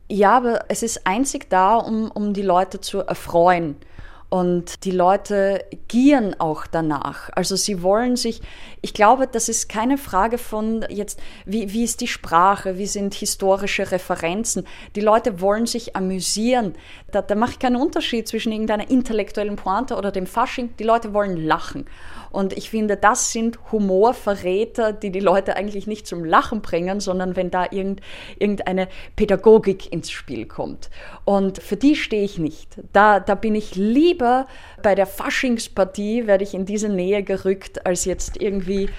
Ja, 0.08 0.38
aber 0.38 0.66
es 0.70 0.82
ist 0.82 1.06
einzig 1.06 1.50
da, 1.50 1.76
um, 1.76 2.10
um 2.10 2.34
die 2.34 2.42
Leute 2.42 2.80
zu 2.80 3.00
erfreuen. 3.00 3.76
Und 4.34 4.84
die 4.86 4.90
Leute 4.90 5.64
gieren 5.88 6.40
auch 6.40 6.66
danach. 6.66 7.30
Also 7.36 7.56
sie 7.56 7.84
wollen 7.84 8.16
sich, 8.16 8.42
ich 8.82 8.96
glaube, 8.96 9.28
das 9.28 9.48
ist 9.48 9.70
keine 9.70 10.00
Frage 10.00 10.40
von 10.40 10.84
jetzt, 10.90 11.20
wie, 11.46 11.72
wie 11.72 11.84
ist 11.84 12.02
die 12.02 12.08
Sprache, 12.08 12.80
wie 12.80 12.88
sind 12.88 13.14
historische 13.14 13.92
Referenzen. 13.92 14.66
Die 14.96 15.02
Leute 15.02 15.40
wollen 15.40 15.68
sich 15.68 15.96
amüsieren. 15.96 16.74
Da, 17.12 17.22
da 17.22 17.36
mache 17.36 17.52
ich 17.52 17.60
keinen 17.60 17.76
Unterschied 17.76 18.28
zwischen 18.28 18.52
irgendeiner 18.52 18.90
intellektuellen 18.90 19.56
Pointe 19.56 19.96
oder 19.96 20.10
dem 20.10 20.26
Fasching. 20.26 20.76
Die 20.80 20.84
Leute 20.84 21.14
wollen 21.14 21.38
lachen. 21.38 21.86
Und 22.34 22.52
ich 22.58 22.72
finde, 22.72 22.98
das 22.98 23.32
sind 23.32 23.60
Humorverräter, 23.72 24.92
die 24.92 25.12
die 25.12 25.20
Leute 25.20 25.56
eigentlich 25.56 25.86
nicht 25.86 26.08
zum 26.08 26.26
Lachen 26.26 26.64
bringen, 26.64 27.00
sondern 27.00 27.36
wenn 27.36 27.52
da 27.52 27.68
irgend, 27.70 28.02
irgendeine 28.40 28.88
Pädagogik 29.16 29.94
ins 29.94 30.10
Spiel 30.10 30.48
kommt. 30.48 30.90
Und 31.26 31.62
für 31.62 31.78
die 31.78 31.96
stehe 31.96 32.24
ich 32.26 32.40
nicht. 32.40 32.80
Da, 32.92 33.20
da 33.20 33.36
bin 33.36 33.54
ich 33.54 33.76
lieber 33.76 34.48
bei 34.82 34.96
der 34.96 35.06
Faschingspartie, 35.06 36.26
werde 36.26 36.44
ich 36.44 36.56
in 36.56 36.66
diese 36.66 36.90
Nähe 36.90 37.22
gerückt, 37.22 37.86
als 37.86 38.04
jetzt 38.06 38.42
irgendwie 38.42 38.90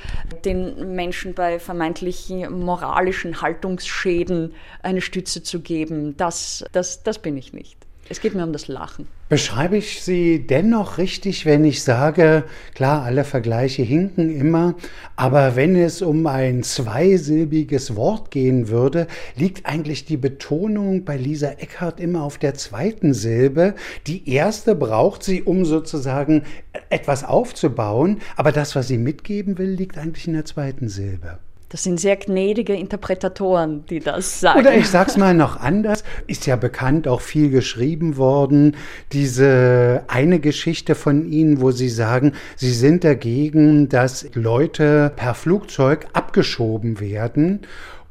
den 0.44 0.94
Menschen 0.94 1.34
bei 1.34 1.58
vermeintlichen 1.58 2.64
moralischen 2.64 3.42
Haltungsschäden 3.42 4.54
eine 4.80 5.00
Stütze 5.00 5.42
zu 5.42 5.60
geben. 5.60 6.16
Das, 6.16 6.64
das, 6.70 7.02
das 7.02 7.18
bin 7.18 7.36
ich 7.36 7.52
nicht. 7.52 7.84
Es 8.10 8.20
geht 8.20 8.34
mir 8.34 8.44
um 8.44 8.52
das 8.52 8.68
Lachen. 8.68 9.06
Beschreibe 9.30 9.78
ich 9.78 10.02
Sie 10.02 10.46
dennoch 10.46 10.98
richtig, 10.98 11.46
wenn 11.46 11.64
ich 11.64 11.82
sage, 11.82 12.44
klar, 12.74 13.02
alle 13.02 13.24
Vergleiche 13.24 13.82
hinken 13.82 14.30
immer, 14.30 14.74
aber 15.16 15.56
wenn 15.56 15.74
es 15.74 16.02
um 16.02 16.26
ein 16.26 16.62
zweisilbiges 16.62 17.96
Wort 17.96 18.30
gehen 18.30 18.68
würde, 18.68 19.06
liegt 19.36 19.64
eigentlich 19.64 20.04
die 20.04 20.18
Betonung 20.18 21.06
bei 21.06 21.16
Lisa 21.16 21.48
Eckhardt 21.48 21.98
immer 21.98 22.22
auf 22.22 22.36
der 22.36 22.52
zweiten 22.54 23.14
Silbe. 23.14 23.74
Die 24.06 24.28
erste 24.30 24.74
braucht 24.74 25.22
sie, 25.22 25.42
um 25.42 25.64
sozusagen 25.64 26.42
etwas 26.90 27.24
aufzubauen, 27.24 28.20
aber 28.36 28.52
das, 28.52 28.76
was 28.76 28.88
sie 28.88 28.98
mitgeben 28.98 29.56
will, 29.56 29.70
liegt 29.70 29.96
eigentlich 29.96 30.26
in 30.26 30.34
der 30.34 30.44
zweiten 30.44 30.90
Silbe. 30.90 31.38
Das 31.74 31.82
sind 31.82 31.98
sehr 31.98 32.14
gnädige 32.14 32.72
Interpretatoren, 32.72 33.84
die 33.86 33.98
das 33.98 34.38
sagen. 34.38 34.60
Oder 34.60 34.76
ich 34.76 34.88
sag's 34.88 35.16
mal 35.16 35.34
noch 35.34 35.56
anders, 35.56 36.04
ist 36.28 36.46
ja 36.46 36.54
bekannt, 36.54 37.08
auch 37.08 37.20
viel 37.20 37.50
geschrieben 37.50 38.16
worden, 38.16 38.76
diese 39.10 40.04
eine 40.06 40.38
Geschichte 40.38 40.94
von 40.94 41.26
Ihnen, 41.26 41.60
wo 41.60 41.72
Sie 41.72 41.88
sagen, 41.88 42.34
Sie 42.54 42.70
sind 42.70 43.02
dagegen, 43.02 43.88
dass 43.88 44.24
Leute 44.34 45.10
per 45.16 45.34
Flugzeug 45.34 46.06
abgeschoben 46.12 47.00
werden. 47.00 47.62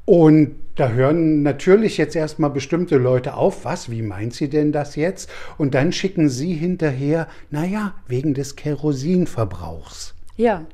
Und 0.03 0.55
da 0.75 0.89
hören 0.89 1.41
natürlich 1.43 1.95
jetzt 1.97 2.17
erstmal 2.17 2.49
bestimmte 2.49 2.97
Leute 2.97 3.35
auf, 3.35 3.63
was, 3.63 3.89
wie 3.89 4.01
meint 4.01 4.33
sie 4.33 4.49
denn 4.49 4.73
das 4.73 4.97
jetzt? 4.97 5.29
Und 5.57 5.73
dann 5.73 5.93
schicken 5.93 6.27
sie 6.27 6.53
hinterher, 6.53 7.29
naja, 7.49 7.93
wegen 8.09 8.33
des 8.33 8.57
Kerosinverbrauchs. 8.57 10.15
Ja, 10.35 10.65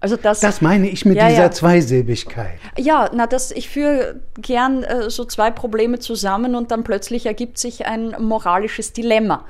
also 0.00 0.16
das, 0.16 0.40
das 0.40 0.60
meine 0.60 0.88
ich 0.88 1.04
mit 1.06 1.16
ja, 1.16 1.28
dieser 1.28 1.42
ja. 1.42 1.50
Zweisilbigkeit. 1.50 2.58
Ja, 2.76 3.10
na, 3.14 3.26
das, 3.26 3.50
ich 3.50 3.68
führe 3.68 4.20
gern 4.36 4.82
äh, 4.82 5.08
so 5.08 5.24
zwei 5.24 5.50
Probleme 5.50 5.98
zusammen 5.98 6.54
und 6.54 6.70
dann 6.70 6.84
plötzlich 6.84 7.26
ergibt 7.26 7.58
sich 7.58 7.86
ein 7.86 8.14
moralisches 8.18 8.92
Dilemma. 8.92 9.44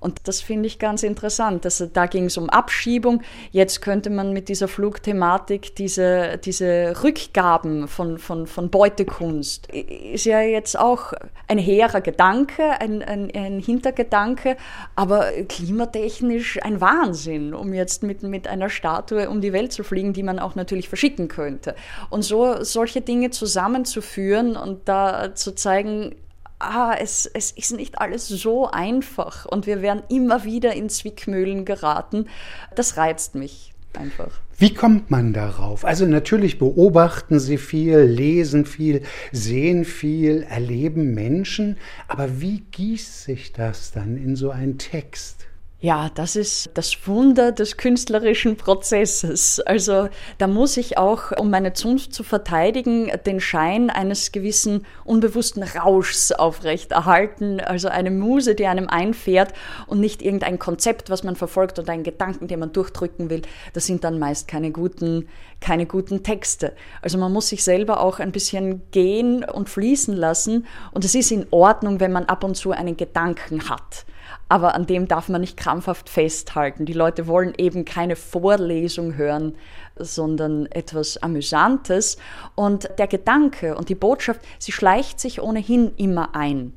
Und 0.00 0.20
das 0.24 0.40
finde 0.40 0.66
ich 0.66 0.78
ganz 0.78 1.02
interessant. 1.02 1.66
Das, 1.66 1.86
da 1.92 2.06
ging 2.06 2.24
es 2.24 2.38
um 2.38 2.48
Abschiebung. 2.48 3.22
Jetzt 3.52 3.82
könnte 3.82 4.08
man 4.08 4.32
mit 4.32 4.48
dieser 4.48 4.66
Flugthematik 4.66 5.76
diese, 5.76 6.38
diese 6.38 7.04
Rückgaben 7.04 7.86
von, 7.86 8.18
von, 8.18 8.46
von 8.46 8.70
Beutekunst, 8.70 9.68
ist 9.70 10.24
ja 10.24 10.40
jetzt 10.40 10.78
auch 10.78 11.12
ein 11.48 11.58
hehrer 11.58 12.00
Gedanke, 12.00 12.80
ein, 12.80 13.02
ein, 13.02 13.30
ein 13.34 13.60
Hintergedanke, 13.60 14.56
aber 14.96 15.30
klimatechnisch 15.48 16.62
ein 16.62 16.80
Wahnsinn, 16.80 17.52
um 17.52 17.74
jetzt 17.74 18.02
mit, 18.02 18.22
mit 18.22 18.48
einer 18.48 18.70
Statue 18.70 19.28
um 19.28 19.42
die 19.42 19.52
Welt 19.52 19.72
zu 19.72 19.84
fliegen, 19.84 20.14
die 20.14 20.22
man 20.22 20.38
auch 20.38 20.54
natürlich 20.54 20.88
verschicken 20.88 21.28
könnte. 21.28 21.74
Und 22.08 22.22
so 22.22 22.64
solche 22.64 23.02
Dinge 23.02 23.30
zusammenzuführen 23.30 24.56
und 24.56 24.88
da 24.88 25.34
zu 25.34 25.54
zeigen, 25.54 26.14
ah, 26.60 26.94
es, 26.98 27.26
es 27.26 27.50
ist 27.50 27.72
nicht 27.72 28.00
alles 28.00 28.28
so 28.28 28.70
einfach 28.70 29.46
und 29.46 29.66
wir 29.66 29.82
werden 29.82 30.02
immer 30.08 30.44
wieder 30.44 30.74
in 30.74 30.88
Zwickmühlen 30.88 31.64
geraten. 31.64 32.26
Das 32.74 32.96
reizt 32.96 33.34
mich 33.34 33.72
einfach. 33.94 34.40
Wie 34.56 34.74
kommt 34.74 35.10
man 35.10 35.32
darauf? 35.32 35.84
Also 35.84 36.06
natürlich 36.06 36.58
beobachten 36.58 37.40
Sie 37.40 37.56
viel, 37.56 37.98
lesen 38.00 38.66
viel, 38.66 39.02
sehen 39.32 39.84
viel, 39.84 40.42
erleben 40.42 41.14
Menschen, 41.14 41.78
aber 42.06 42.40
wie 42.40 42.60
gießt 42.70 43.24
sich 43.24 43.52
das 43.52 43.90
dann 43.90 44.16
in 44.16 44.36
so 44.36 44.50
einen 44.50 44.78
Text? 44.78 45.46
Ja, 45.82 46.10
das 46.14 46.36
ist 46.36 46.68
das 46.74 47.06
Wunder 47.06 47.52
des 47.52 47.78
künstlerischen 47.78 48.58
Prozesses. 48.58 49.60
Also 49.60 50.10
da 50.36 50.46
muss 50.46 50.76
ich 50.76 50.98
auch, 50.98 51.32
um 51.38 51.48
meine 51.48 51.72
Zunft 51.72 52.12
zu 52.12 52.22
verteidigen, 52.22 53.10
den 53.24 53.40
Schein 53.40 53.88
eines 53.88 54.30
gewissen 54.30 54.84
unbewussten 55.04 55.62
Rauschs 55.62 56.32
aufrechterhalten. 56.32 57.60
Also 57.60 57.88
eine 57.88 58.10
Muse, 58.10 58.54
die 58.54 58.66
einem 58.66 58.90
einfährt 58.90 59.54
und 59.86 60.00
nicht 60.00 60.20
irgendein 60.20 60.58
Konzept, 60.58 61.08
was 61.08 61.24
man 61.24 61.34
verfolgt 61.34 61.78
oder 61.78 61.94
einen 61.94 62.04
Gedanken, 62.04 62.46
den 62.46 62.60
man 62.60 62.74
durchdrücken 62.74 63.30
will. 63.30 63.40
Das 63.72 63.86
sind 63.86 64.04
dann 64.04 64.18
meist 64.18 64.48
keine 64.48 64.72
guten, 64.72 65.28
keine 65.60 65.86
guten 65.86 66.22
Texte. 66.22 66.74
Also 67.00 67.16
man 67.16 67.32
muss 67.32 67.48
sich 67.48 67.64
selber 67.64 68.00
auch 68.00 68.18
ein 68.18 68.32
bisschen 68.32 68.82
gehen 68.90 69.44
und 69.44 69.70
fließen 69.70 70.14
lassen. 70.14 70.66
Und 70.92 71.06
es 71.06 71.14
ist 71.14 71.30
in 71.30 71.46
Ordnung, 71.50 72.00
wenn 72.00 72.12
man 72.12 72.26
ab 72.26 72.44
und 72.44 72.54
zu 72.54 72.72
einen 72.72 72.98
Gedanken 72.98 73.70
hat 73.70 74.04
aber 74.50 74.74
an 74.74 74.84
dem 74.84 75.06
darf 75.06 75.28
man 75.28 75.40
nicht 75.40 75.56
krampfhaft 75.56 76.08
festhalten. 76.08 76.84
Die 76.84 76.92
Leute 76.92 77.28
wollen 77.28 77.54
eben 77.56 77.84
keine 77.84 78.16
Vorlesung 78.16 79.14
hören, 79.14 79.54
sondern 79.96 80.66
etwas 80.66 81.22
Amüsantes. 81.22 82.18
Und 82.56 82.90
der 82.98 83.06
Gedanke 83.06 83.76
und 83.76 83.88
die 83.88 83.94
Botschaft, 83.94 84.40
sie 84.58 84.72
schleicht 84.72 85.20
sich 85.20 85.40
ohnehin 85.40 85.92
immer 85.96 86.34
ein. 86.34 86.72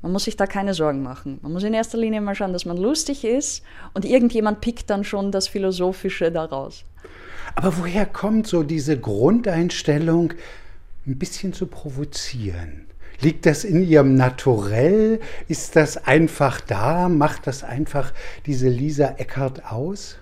Man 0.00 0.12
muss 0.12 0.24
sich 0.24 0.36
da 0.36 0.46
keine 0.46 0.72
Sorgen 0.72 1.02
machen. 1.02 1.38
Man 1.42 1.52
muss 1.52 1.62
in 1.62 1.74
erster 1.74 1.98
Linie 1.98 2.22
mal 2.22 2.34
schauen, 2.34 2.54
dass 2.54 2.64
man 2.64 2.78
lustig 2.78 3.22
ist 3.22 3.62
und 3.92 4.06
irgendjemand 4.06 4.62
pickt 4.62 4.88
dann 4.88 5.04
schon 5.04 5.30
das 5.30 5.46
Philosophische 5.46 6.32
daraus. 6.32 6.86
Aber 7.54 7.76
woher 7.76 8.06
kommt 8.06 8.46
so 8.46 8.62
diese 8.62 8.98
Grundeinstellung, 8.98 10.32
ein 11.06 11.18
bisschen 11.18 11.52
zu 11.52 11.66
provozieren? 11.66 12.86
Liegt 13.22 13.44
das 13.44 13.64
in 13.64 13.82
Ihrem 13.82 14.14
Naturell? 14.14 15.20
Ist 15.46 15.76
das 15.76 16.06
einfach 16.06 16.60
da? 16.60 17.08
Macht 17.08 17.46
das 17.46 17.62
einfach 17.62 18.12
diese 18.46 18.68
Lisa 18.68 19.14
Eckert 19.18 19.70
aus? 19.70 20.16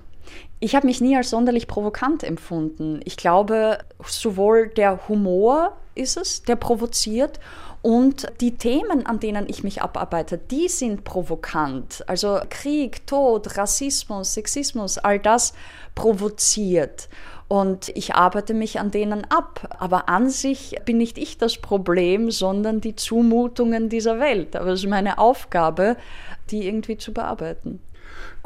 Ich 0.59 0.75
habe 0.75 0.87
mich 0.87 1.00
nie 1.00 1.17
als 1.17 1.31
sonderlich 1.31 1.69
provokant 1.69 2.25
empfunden. 2.25 3.00
Ich 3.05 3.17
glaube, 3.17 3.78
sowohl 4.05 4.69
der 4.69 5.09
Humor 5.09 5.76
ist 5.95 6.17
es, 6.17 6.43
der 6.43 6.57
provoziert, 6.57 7.38
und 7.83 8.27
die 8.41 8.57
Themen, 8.57 9.07
an 9.07 9.21
denen 9.21 9.49
ich 9.49 9.63
mich 9.63 9.83
abarbeite, 9.83 10.39
die 10.39 10.69
sind 10.69 11.05
provokant. 11.05 12.05
Also 12.09 12.41
Krieg, 12.51 13.07
Tod, 13.07 13.57
Rassismus, 13.57 14.35
Sexismus, 14.35 14.99
all 14.99 15.19
das 15.19 15.53
provoziert. 15.95 17.09
Und 17.47 17.89
ich 17.91 18.15
arbeite 18.15 18.53
mich 18.53 18.79
an 18.79 18.91
denen 18.91 19.25
ab. 19.31 19.77
Aber 19.79 20.09
an 20.09 20.29
sich 20.29 20.77
bin 20.85 20.99
nicht 20.99 21.17
ich 21.17 21.39
das 21.39 21.57
Problem, 21.57 22.31
sondern 22.31 22.81
die 22.81 22.95
Zumutungen 22.95 23.89
dieser 23.89 24.21
Welt. 24.21 24.55
Aber 24.55 24.71
es 24.71 24.81
ist 24.81 24.91
meine 24.91 25.19
Aufgabe, 25.19 25.97
die 26.51 26.67
irgendwie 26.67 26.99
zu 26.99 27.13
bearbeiten. 27.13 27.81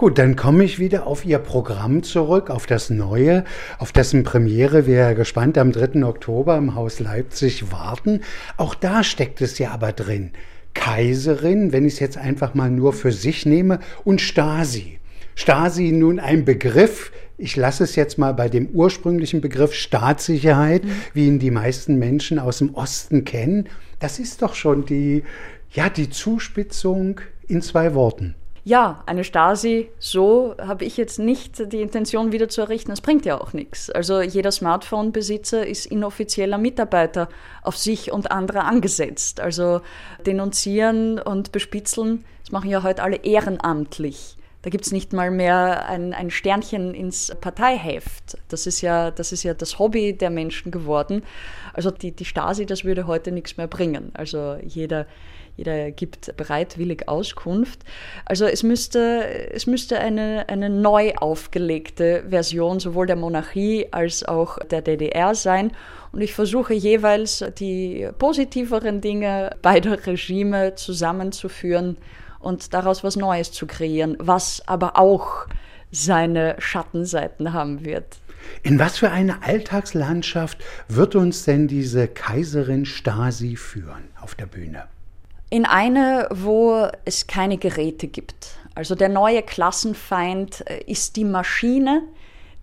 Gut, 0.02 0.18
dann 0.18 0.34
komme 0.34 0.64
ich 0.64 0.80
wieder 0.80 1.06
auf 1.06 1.24
Ihr 1.24 1.38
Programm 1.38 2.02
zurück, 2.02 2.50
auf 2.50 2.66
das 2.66 2.90
neue, 2.90 3.44
auf 3.78 3.92
dessen 3.92 4.24
Premiere 4.24 4.84
wir 4.84 5.14
gespannt 5.14 5.56
am 5.56 5.70
3. 5.70 6.04
Oktober 6.04 6.56
im 6.56 6.74
Haus 6.74 6.98
Leipzig 6.98 7.70
warten. 7.70 8.22
Auch 8.56 8.74
da 8.74 9.04
steckt 9.04 9.40
es 9.40 9.60
ja 9.60 9.70
aber 9.70 9.92
drin. 9.92 10.32
Kaiserin, 10.74 11.70
wenn 11.70 11.86
ich 11.86 11.92
es 11.92 12.00
jetzt 12.00 12.18
einfach 12.18 12.54
mal 12.54 12.68
nur 12.68 12.92
für 12.94 13.12
sich 13.12 13.46
nehme, 13.46 13.78
und 14.02 14.20
Stasi. 14.20 14.98
Stasi 15.36 15.92
nun 15.92 16.18
ein 16.18 16.44
Begriff, 16.44 17.12
ich 17.38 17.54
lasse 17.54 17.84
es 17.84 17.94
jetzt 17.94 18.18
mal 18.18 18.34
bei 18.34 18.48
dem 18.48 18.70
ursprünglichen 18.70 19.40
Begriff 19.40 19.72
Staatssicherheit, 19.72 20.82
mhm. 20.82 20.90
wie 21.14 21.28
ihn 21.28 21.38
die 21.38 21.52
meisten 21.52 21.96
Menschen 22.00 22.40
aus 22.40 22.58
dem 22.58 22.74
Osten 22.74 23.24
kennen. 23.24 23.68
Das 24.00 24.18
ist 24.18 24.42
doch 24.42 24.56
schon 24.56 24.84
die, 24.84 25.22
ja, 25.70 25.88
die 25.88 26.10
Zuspitzung 26.10 27.20
in 27.46 27.62
zwei 27.62 27.94
Worten. 27.94 28.34
Ja, 28.64 29.02
eine 29.06 29.24
Stasi, 29.24 29.90
so 29.98 30.54
habe 30.60 30.84
ich 30.84 30.96
jetzt 30.96 31.18
nicht 31.18 31.72
die 31.72 31.80
Intention 31.80 32.30
wieder 32.30 32.48
zu 32.48 32.60
errichten. 32.60 32.90
Das 32.90 33.00
bringt 33.00 33.24
ja 33.26 33.40
auch 33.40 33.52
nichts. 33.52 33.90
Also 33.90 34.20
jeder 34.20 34.52
Smartphone-Besitzer 34.52 35.66
ist 35.66 35.86
inoffizieller 35.86 36.58
Mitarbeiter 36.58 37.28
auf 37.62 37.76
sich 37.76 38.12
und 38.12 38.30
andere 38.30 38.62
angesetzt. 38.62 39.40
Also 39.40 39.80
denunzieren 40.26 41.18
und 41.18 41.50
bespitzeln, 41.50 42.24
das 42.44 42.52
machen 42.52 42.70
ja 42.70 42.84
heute 42.84 43.02
alle 43.02 43.16
ehrenamtlich. 43.16 44.36
Da 44.62 44.70
gibt 44.70 44.86
es 44.86 44.92
nicht 44.92 45.12
mal 45.12 45.32
mehr 45.32 45.88
ein, 45.88 46.14
ein, 46.14 46.30
Sternchen 46.30 46.94
ins 46.94 47.34
Parteiheft. 47.40 48.38
Das 48.48 48.68
ist, 48.68 48.80
ja, 48.80 49.10
das 49.10 49.32
ist 49.32 49.42
ja 49.42 49.54
das 49.54 49.80
Hobby 49.80 50.16
der 50.16 50.30
Menschen 50.30 50.70
geworden. 50.70 51.24
Also 51.72 51.90
die, 51.90 52.12
die 52.12 52.24
Stasi, 52.24 52.64
das 52.64 52.84
würde 52.84 53.08
heute 53.08 53.32
nichts 53.32 53.56
mehr 53.56 53.66
bringen. 53.66 54.12
Also 54.14 54.56
jeder, 54.64 55.06
jeder 55.56 55.90
gibt 55.90 56.36
bereitwillig 56.36 57.08
Auskunft. 57.08 57.80
Also 58.24 58.46
es 58.46 58.62
müsste, 58.62 59.50
es 59.52 59.66
müsste 59.66 59.98
eine, 59.98 60.48
eine 60.48 60.70
neu 60.70 61.12
aufgelegte 61.16 62.24
Version 62.28 62.80
sowohl 62.80 63.06
der 63.06 63.16
Monarchie 63.16 63.88
als 63.90 64.24
auch 64.24 64.58
der 64.58 64.82
DDR 64.82 65.34
sein. 65.34 65.72
Und 66.12 66.20
ich 66.20 66.34
versuche 66.34 66.74
jeweils 66.74 67.44
die 67.58 68.08
positiveren 68.18 69.00
Dinge 69.00 69.56
beider 69.62 70.06
Regime 70.06 70.74
zusammenzuführen 70.74 71.96
und 72.40 72.74
daraus 72.74 73.04
was 73.04 73.16
Neues 73.16 73.52
zu 73.52 73.66
kreieren, 73.66 74.16
was 74.18 74.62
aber 74.66 74.98
auch 74.98 75.46
seine 75.90 76.56
Schattenseiten 76.58 77.52
haben 77.52 77.84
wird. 77.84 78.16
In 78.62 78.78
was 78.78 78.98
für 78.98 79.10
eine 79.10 79.42
Alltagslandschaft 79.42 80.58
wird 80.88 81.14
uns 81.14 81.44
denn 81.44 81.68
diese 81.68 82.08
Kaiserin 82.08 82.84
Stasi 82.86 83.56
führen 83.56 84.08
auf 84.20 84.34
der 84.34 84.46
Bühne? 84.46 84.84
In 85.52 85.66
eine, 85.66 86.28
wo 86.30 86.88
es 87.04 87.26
keine 87.26 87.58
Geräte 87.58 88.08
gibt. 88.08 88.56
Also 88.74 88.94
der 88.94 89.10
neue 89.10 89.42
Klassenfeind 89.42 90.64
äh, 90.66 90.82
ist 90.86 91.16
die 91.16 91.26
Maschine, 91.26 92.04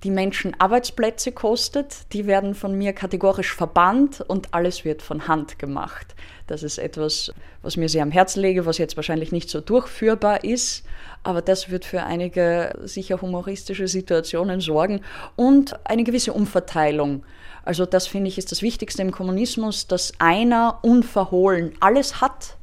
die 0.04 0.10
Menschen 0.10 0.60
Arbeitsplätze 0.60 1.32
kostet. 1.32 2.12
Die 2.14 2.26
werden 2.26 2.56
von 2.56 2.76
mir 2.76 2.94
kategorisch 2.94 3.54
verbannt 3.54 4.22
und 4.22 4.56
alles 4.56 4.86
wird 4.86 5.04
von 5.04 5.28
Hand 5.28 5.60
gemacht. 5.60 6.16
Das 6.48 6.64
ist 6.64 6.80
etwas, 6.80 7.32
was 7.62 7.78
mir 7.78 7.90
sehr 7.90 8.02
am 8.02 8.10
Herzen 8.10 8.42
lege, 8.42 8.66
was 8.66 8.80
jetzt 8.80 8.96
wahrscheinlich 8.96 9.32
nicht 9.32 9.52
so 9.52 9.62
durchführbar 9.62 10.44
ist, 10.44 10.84
aber 11.22 11.44
das 11.44 11.70
wird 11.70 11.86
für 11.86 12.02
einige 12.02 12.74
sicher 12.86 13.22
humoristische 13.22 13.88
Situationen 13.88 14.62
sorgen 14.62 15.02
und 15.36 15.76
eine 15.88 16.04
gewisse 16.04 16.34
Umverteilung. 16.34 17.24
Also 17.64 17.86
das 17.86 18.08
finde 18.08 18.30
ich 18.30 18.40
ist 18.40 18.52
das 18.52 18.64
Wichtigste 18.64 19.04
im 19.04 19.12
Kommunismus, 19.12 19.86
dass 19.86 20.14
einer 20.18 20.80
unverhohlen 20.82 21.74
alles 21.82 22.20
hat 22.20 22.58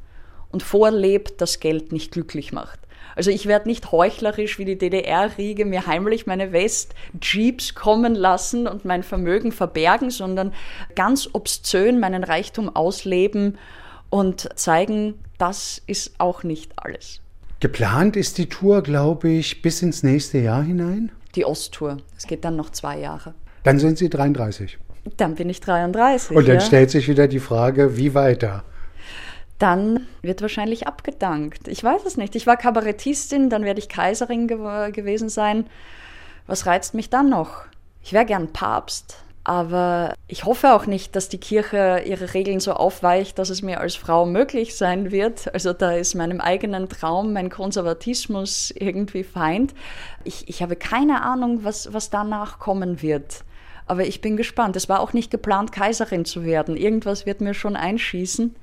und 0.51 0.63
vorlebt, 0.63 1.41
dass 1.41 1.59
Geld 1.59 1.91
nicht 1.91 2.11
glücklich 2.11 2.51
macht. 2.51 2.79
Also 3.15 3.31
ich 3.31 3.47
werde 3.47 3.67
nicht 3.67 3.91
heuchlerisch 3.91 4.59
wie 4.59 4.65
die 4.65 4.77
DDR-Riege 4.77 5.65
mir 5.65 5.87
heimlich 5.87 6.27
meine 6.27 6.51
West-Jeeps 6.51 7.73
kommen 7.73 8.13
lassen 8.13 8.67
und 8.67 8.85
mein 8.85 9.01
Vermögen 9.01 9.51
verbergen, 9.51 10.11
sondern 10.11 10.53
ganz 10.93 11.27
obszön 11.33 11.99
meinen 11.99 12.23
Reichtum 12.23 12.75
ausleben 12.75 13.57
und 14.11 14.47
zeigen, 14.55 15.15
das 15.39 15.81
ist 15.87 16.13
auch 16.19 16.43
nicht 16.43 16.73
alles. 16.75 17.21
Geplant 17.59 18.15
ist 18.15 18.37
die 18.37 18.49
Tour, 18.49 18.83
glaube 18.83 19.29
ich, 19.29 19.63
bis 19.63 19.81
ins 19.81 20.03
nächste 20.03 20.37
Jahr 20.37 20.61
hinein? 20.61 21.11
Die 21.33 21.43
Osttour. 21.43 21.97
Es 22.15 22.27
geht 22.27 22.45
dann 22.45 22.55
noch 22.55 22.69
zwei 22.69 22.99
Jahre. 22.99 23.33
Dann 23.63 23.79
sind 23.79 23.97
Sie 23.97 24.09
33. 24.09 24.77
Dann 25.17 25.33
bin 25.33 25.49
ich 25.49 25.59
33. 25.59 26.37
Und 26.37 26.47
dann 26.47 26.55
ja. 26.57 26.61
stellt 26.61 26.91
sich 26.91 27.07
wieder 27.07 27.27
die 27.27 27.39
Frage, 27.39 27.97
wie 27.97 28.13
weiter? 28.13 28.63
Dann 29.59 30.07
wird 30.21 30.41
wahrscheinlich 30.41 30.87
abgedankt. 30.87 31.67
Ich 31.67 31.83
weiß 31.83 32.05
es 32.05 32.17
nicht. 32.17 32.35
Ich 32.35 32.47
war 32.47 32.57
Kabarettistin, 32.57 33.49
dann 33.49 33.63
werde 33.63 33.79
ich 33.79 33.89
Kaiserin 33.89 34.47
ge 34.47 34.91
gewesen 34.91 35.29
sein. 35.29 35.65
Was 36.45 36.65
reizt 36.65 36.93
mich 36.93 37.09
dann 37.09 37.29
noch? 37.29 37.65
Ich 38.01 38.13
wäre 38.13 38.25
gern 38.25 38.53
Papst, 38.53 39.17
Aber 39.49 40.13
ich 40.27 40.43
hoffe 40.43 40.73
auch 40.73 40.87
nicht, 40.87 41.15
dass 41.15 41.29
die 41.29 41.37
Kirche 41.37 42.03
ihre 42.05 42.33
Regeln 42.33 42.59
so 42.59 42.73
aufweicht, 42.73 43.39
dass 43.39 43.49
es 43.49 43.61
mir 43.61 43.79
als 43.79 43.95
Frau 43.95 44.25
möglich 44.25 44.75
sein 44.75 45.09
wird. 45.09 45.53
Also 45.53 45.71
da 45.71 45.93
ist 45.93 46.15
meinem 46.15 46.41
eigenen 46.41 46.89
Traum, 46.89 47.31
mein 47.31 47.49
Konservatismus 47.49 48.73
irgendwie 48.75 49.23
feind. 49.23 49.73
Ich, 50.25 50.49
ich 50.49 50.61
habe 50.61 50.75
keine 50.75 51.21
Ahnung, 51.21 51.63
was, 51.63 51.93
was 51.93 52.09
danach 52.09 52.59
kommen 52.59 53.01
wird. 53.01 53.45
Aber 53.85 54.05
ich 54.05 54.19
bin 54.19 54.35
gespannt. 54.35 54.75
Es 54.75 54.89
war 54.89 54.99
auch 54.99 55.13
nicht 55.13 55.31
geplant, 55.31 55.71
Kaiserin 55.71 56.25
zu 56.25 56.43
werden. 56.43 56.75
Irgendwas 56.75 57.25
wird 57.25 57.39
mir 57.39 57.53
schon 57.53 57.77
einschießen. 57.77 58.53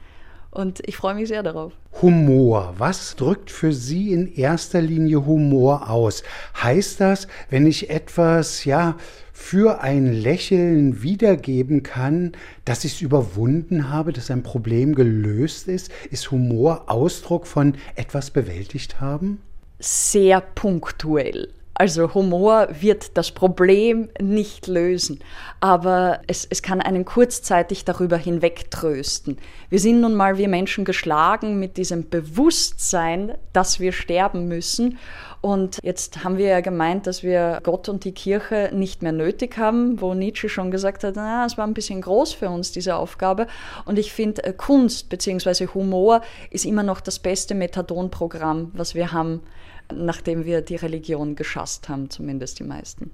Und 0.55 0.81
ich 0.87 0.97
freue 0.97 1.15
mich 1.15 1.29
sehr 1.29 1.43
darauf. 1.43 1.73
Humor. 2.01 2.75
Was 2.79 3.17
drückt 3.17 3.51
für 3.51 3.73
Sie 3.73 4.13
in 4.13 4.33
erster 4.33 4.81
Linie 4.81 5.27
Humor 5.27 5.91
aus? 5.91 6.23
Heißt 6.63 7.01
das, 7.01 7.27
wenn 7.51 7.67
ich 7.67 7.91
etwas, 7.91 8.65
ja, 8.65 8.97
für 9.33 9.81
ein 9.81 10.13
Lächeln 10.13 11.03
wiedergeben 11.03 11.83
kann, 11.83 12.33
dass 12.65 12.85
ich 12.85 12.95
es 12.95 13.01
überwunden 13.01 13.91
habe, 13.91 14.13
dass 14.13 14.31
ein 14.31 14.45
Problem 14.45 14.95
gelöst 14.95 15.67
ist? 15.67 15.91
Ist 16.13 16.31
Humor 16.31 16.85
Ausdruck 16.87 17.49
von 17.49 17.77
etwas 17.97 18.31
bewältigt 18.31 19.01
haben? 19.01 19.41
Sehr 19.81 20.41
punktuell. 20.41 21.49
Also 21.77 22.15
Humor 22.15 22.69
wird 22.71 23.17
das 23.17 23.33
Problem 23.33 24.09
nicht 24.21 24.69
lösen, 24.69 25.19
aber 25.59 26.21
es, 26.29 26.47
es 26.49 26.63
kann 26.63 26.81
einen 26.81 27.05
kurzzeitig 27.05 27.85
darüber 27.85 28.17
hinwegtrösten. 28.17 29.39
Wir 29.71 29.81
sind 29.81 30.01
nun 30.01 30.15
mal, 30.15 30.39
wir 30.39 30.49
Menschen, 30.49 30.85
geschlagen 30.85 31.59
mit 31.59 31.77
diesem 31.77 32.09
Bewusstsein, 32.09 33.35
dass 33.53 33.81
wir 33.81 33.91
sterben 33.91 34.47
müssen. 34.47 34.99
Und 35.41 35.79
jetzt 35.83 36.23
haben 36.23 36.39
wir 36.39 36.47
ja 36.47 36.61
gemeint, 36.61 37.09
dass 37.09 37.25
wir 37.25 37.59
Gott 37.65 37.89
und 37.89 38.05
die 38.05 38.13
Kirche 38.13 38.71
nicht 38.73 39.03
mehr 39.03 39.13
nötig 39.13 39.59
haben, 39.59 40.01
wo 40.01 40.15
Nietzsche 40.15 40.49
schon 40.49 40.71
gesagt 40.71 41.03
hat, 41.03 41.15
na, 41.17 41.45
es 41.45 41.59
war 41.59 41.67
ein 41.67 41.75
bisschen 41.75 42.01
groß 42.01 42.35
für 42.35 42.51
uns, 42.51 42.71
diese 42.71 42.95
Aufgabe. 42.95 43.49
Und 43.85 43.99
ich 43.99 44.13
finde, 44.13 44.45
äh, 44.45 44.53
Kunst 44.53 45.09
bzw. 45.09 45.67
Humor 45.75 46.23
ist 46.51 46.65
immer 46.65 46.85
noch 46.85 47.01
das 47.01 47.19
beste 47.19 47.57
Methadonprogramm, 47.57 48.71
was 48.75 48.95
wir 48.95 49.13
haben 49.13 49.43
nachdem 49.93 50.45
wir 50.45 50.61
die 50.61 50.77
Religion 50.77 51.37
geschasst 51.37 51.89
haben, 51.89 52.11
zumindest 52.11 52.59
die 52.59 52.65
meisten. 52.65 53.11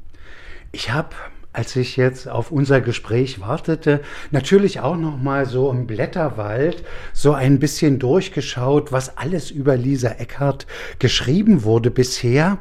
Ich 0.72 0.90
habe 0.90 1.14
als 1.52 1.74
ich 1.74 1.96
jetzt 1.96 2.28
auf 2.28 2.52
unser 2.52 2.80
Gespräch 2.80 3.40
wartete, 3.40 4.00
natürlich 4.30 4.80
auch 4.80 4.96
noch 4.96 5.16
mal 5.16 5.46
so 5.46 5.70
im 5.70 5.86
Blätterwald 5.86 6.84
so 7.12 7.32
ein 7.32 7.58
bisschen 7.58 7.98
durchgeschaut, 7.98 8.92
was 8.92 9.16
alles 9.16 9.50
über 9.50 9.76
Lisa 9.76 10.10
Eckhardt 10.10 10.66
geschrieben 11.00 11.64
wurde 11.64 11.90
bisher. 11.90 12.58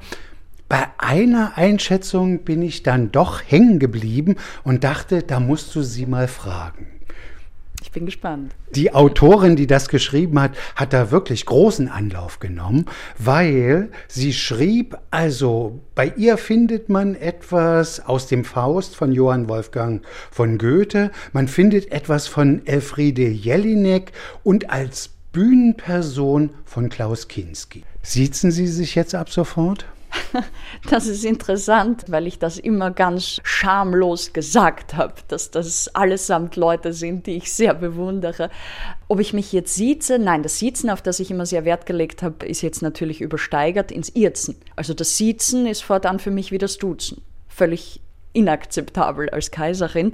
Bei 0.68 0.88
einer 0.98 1.54
Einschätzung 1.56 2.40
bin 2.40 2.62
ich 2.64 2.82
dann 2.84 3.12
doch 3.12 3.42
hängen 3.46 3.80
geblieben 3.80 4.38
und 4.64 4.84
dachte, 4.84 5.22
da 5.22 5.40
musst 5.40 5.76
du 5.76 5.84
sie 5.84 6.06
mal 6.06 6.28
fragen. 6.28 6.99
Ich 7.90 7.94
bin 7.94 8.06
gespannt. 8.06 8.54
Die 8.76 8.94
Autorin, 8.94 9.56
die 9.56 9.66
das 9.66 9.90
geschrieben 9.90 10.40
hat, 10.40 10.52
hat 10.76 10.94
da 10.94 11.10
wirklich 11.10 11.48
großen 11.48 11.90
Anlauf 11.90 12.38
genommen, 12.38 12.86
weil 13.18 13.90
sie 14.08 14.32
schrieb, 14.32 14.96
also 15.10 15.80
bei 15.96 16.14
ihr 16.16 16.38
findet 16.38 16.88
man 16.88 17.16
etwas 17.16 18.00
aus 18.06 18.28
dem 18.28 18.46
Faust 18.46 18.96
von 18.96 19.12
Johann 19.12 19.50
Wolfgang 19.50 20.06
von 20.30 20.60
Goethe, 20.60 21.10
man 21.34 21.48
findet 21.48 21.92
etwas 21.92 22.28
von 22.28 22.64
Elfriede 22.68 23.28
Jelinek 23.28 24.12
und 24.44 24.70
als 24.70 25.10
Bühnenperson 25.32 26.52
von 26.66 26.90
Klaus 26.90 27.28
Kinski. 27.28 27.82
Siezen 28.04 28.52
Sie 28.52 28.68
sich 28.68 28.94
jetzt 28.94 29.16
ab 29.16 29.32
sofort? 29.32 29.88
Das 30.90 31.08
ist 31.08 31.26
interessant, 31.26 32.06
weil 32.08 32.28
ich 32.28 32.40
das 32.40 32.58
immer 32.58 32.92
ganz 32.92 33.40
schamlos 33.44 34.34
gesagt 34.34 34.96
habe, 34.96 35.14
dass 35.28 35.52
das 35.52 35.94
allesamt 35.96 36.56
Leute 36.56 36.94
sind, 36.94 37.28
die 37.28 37.38
ich 37.38 37.52
sehr 37.52 37.74
bewundere. 37.74 38.50
Ob 39.08 39.20
ich 39.20 39.34
mich 39.34 39.52
jetzt 39.52 39.76
sieze? 39.76 40.20
Nein, 40.20 40.44
das 40.44 40.60
Siezen, 40.60 40.90
auf 40.90 41.02
das 41.02 41.20
ich 41.20 41.32
immer 41.32 41.46
sehr 41.46 41.66
Wert 41.66 41.86
gelegt 41.86 42.24
habe, 42.24 42.46
ist 42.46 42.62
jetzt 42.62 42.82
natürlich 42.82 43.22
übersteigert 43.22 43.92
ins 43.92 44.10
Irzen. 44.10 44.56
Also 44.76 44.94
das 44.94 45.18
Siezen 45.18 45.66
ist 45.66 45.82
fortan 45.82 46.20
für 46.20 46.32
mich 46.32 46.52
wie 46.52 46.58
das 46.58 46.78
Duzen. 46.78 47.22
Völlig 47.48 48.02
inakzeptabel 48.40 49.30
als 49.30 49.52
Kaiserin. 49.52 50.14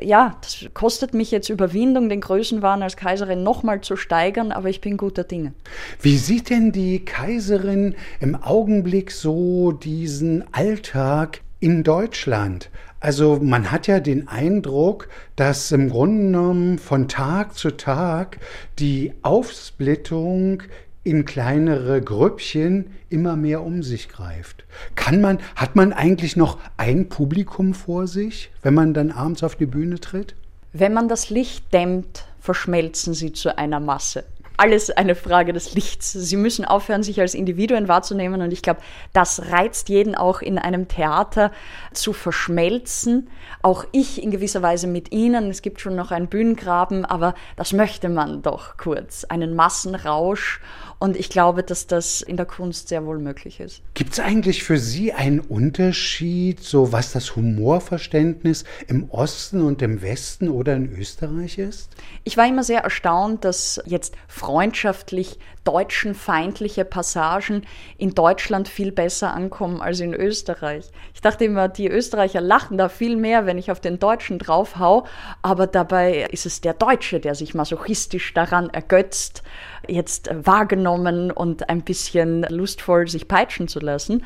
Ja, 0.00 0.36
das 0.40 0.66
kostet 0.74 1.14
mich 1.14 1.30
jetzt 1.30 1.48
Überwindung, 1.48 2.08
den 2.08 2.20
Größenwahn 2.20 2.82
als 2.82 2.96
Kaiserin 2.96 3.42
nochmal 3.42 3.80
zu 3.82 3.96
steigern, 3.96 4.50
aber 4.52 4.68
ich 4.68 4.80
bin 4.80 4.96
guter 4.96 5.24
Dinge. 5.24 5.52
Wie 6.00 6.16
sieht 6.16 6.50
denn 6.50 6.72
die 6.72 7.04
Kaiserin 7.04 7.94
im 8.20 8.34
Augenblick 8.34 9.10
so 9.10 9.72
diesen 9.72 10.44
Alltag 10.52 11.42
in 11.60 11.84
Deutschland? 11.84 12.70
Also 12.98 13.38
man 13.40 13.70
hat 13.70 13.86
ja 13.86 14.00
den 14.00 14.28
Eindruck, 14.28 15.08
dass 15.36 15.72
im 15.72 15.88
Grunde 15.88 16.24
genommen 16.24 16.78
von 16.78 17.08
Tag 17.08 17.54
zu 17.54 17.70
Tag 17.70 18.38
die 18.78 19.14
Aufsplittung 19.22 20.62
in 21.02 21.24
kleinere 21.24 22.02
Grüppchen 22.02 22.90
immer 23.08 23.36
mehr 23.36 23.62
um 23.62 23.82
sich 23.82 24.08
greift. 24.08 24.64
Kann 24.94 25.20
man, 25.20 25.38
hat 25.56 25.76
man 25.76 25.92
eigentlich 25.92 26.36
noch 26.36 26.58
ein 26.76 27.08
Publikum 27.08 27.74
vor 27.74 28.06
sich, 28.06 28.50
wenn 28.62 28.74
man 28.74 28.94
dann 28.94 29.10
abends 29.10 29.42
auf 29.42 29.56
die 29.56 29.66
Bühne 29.66 30.00
tritt? 30.00 30.34
Wenn 30.72 30.92
man 30.92 31.08
das 31.08 31.30
Licht 31.30 31.72
dämmt, 31.72 32.26
verschmelzen 32.38 33.14
sie 33.14 33.32
zu 33.32 33.56
einer 33.56 33.80
Masse 33.80 34.24
alles 34.60 34.90
eine 34.90 35.14
Frage 35.14 35.54
des 35.54 35.74
Lichts. 35.74 36.12
Sie 36.12 36.36
müssen 36.36 36.66
aufhören, 36.66 37.02
sich 37.02 37.18
als 37.18 37.34
Individuen 37.34 37.88
wahrzunehmen. 37.88 38.42
Und 38.42 38.52
ich 38.52 38.60
glaube, 38.60 38.80
das 39.14 39.50
reizt 39.50 39.88
jeden 39.88 40.14
auch 40.14 40.42
in 40.42 40.58
einem 40.58 40.86
Theater 40.86 41.50
zu 41.94 42.12
verschmelzen. 42.12 43.30
Auch 43.62 43.86
ich 43.92 44.22
in 44.22 44.30
gewisser 44.30 44.60
Weise 44.60 44.86
mit 44.86 45.12
Ihnen. 45.12 45.48
Es 45.48 45.62
gibt 45.62 45.80
schon 45.80 45.96
noch 45.96 46.10
einen 46.10 46.28
Bühnengraben, 46.28 47.06
aber 47.06 47.34
das 47.56 47.72
möchte 47.72 48.10
man 48.10 48.42
doch 48.42 48.76
kurz. 48.76 49.24
Einen 49.24 49.56
Massenrausch. 49.56 50.60
Und 51.02 51.16
ich 51.16 51.30
glaube, 51.30 51.62
dass 51.62 51.86
das 51.86 52.20
in 52.20 52.36
der 52.36 52.44
Kunst 52.44 52.88
sehr 52.88 53.06
wohl 53.06 53.18
möglich 53.18 53.58
ist. 53.58 53.80
Gibt 53.94 54.12
es 54.12 54.20
eigentlich 54.20 54.62
für 54.62 54.76
Sie 54.76 55.14
einen 55.14 55.40
Unterschied, 55.40 56.62
so 56.62 56.92
was 56.92 57.12
das 57.12 57.36
Humorverständnis 57.36 58.64
im 58.86 59.08
Osten 59.08 59.62
und 59.62 59.80
im 59.80 60.02
Westen 60.02 60.50
oder 60.50 60.76
in 60.76 60.94
Österreich 60.94 61.56
ist? 61.56 61.88
Ich 62.24 62.36
war 62.36 62.46
immer 62.46 62.64
sehr 62.64 62.82
erstaunt, 62.82 63.46
dass 63.46 63.80
jetzt 63.86 64.14
freundschaftlich 64.50 65.38
deutschenfeindliche 65.62 66.84
Passagen 66.84 67.62
in 67.98 68.16
Deutschland 68.16 68.66
viel 68.66 68.90
besser 68.90 69.32
ankommen 69.32 69.80
als 69.80 70.00
in 70.00 70.12
Österreich. 70.12 70.86
Ich 71.14 71.20
dachte 71.20 71.44
immer, 71.44 71.68
die 71.68 71.86
Österreicher 71.86 72.40
lachen 72.40 72.76
da 72.76 72.88
viel 72.88 73.16
mehr, 73.16 73.46
wenn 73.46 73.58
ich 73.58 73.70
auf 73.70 73.78
den 73.78 74.00
Deutschen 74.00 74.40
draufhau, 74.40 75.06
aber 75.40 75.68
dabei 75.68 76.26
ist 76.32 76.46
es 76.46 76.60
der 76.60 76.74
Deutsche, 76.74 77.20
der 77.20 77.36
sich 77.36 77.54
masochistisch 77.54 78.34
daran 78.34 78.70
ergötzt, 78.70 79.44
jetzt 79.86 80.30
wahrgenommen 80.32 81.30
und 81.30 81.68
ein 81.68 81.82
bisschen 81.82 82.42
lustvoll 82.48 83.06
sich 83.06 83.28
peitschen 83.28 83.68
zu 83.68 83.78
lassen. 83.78 84.24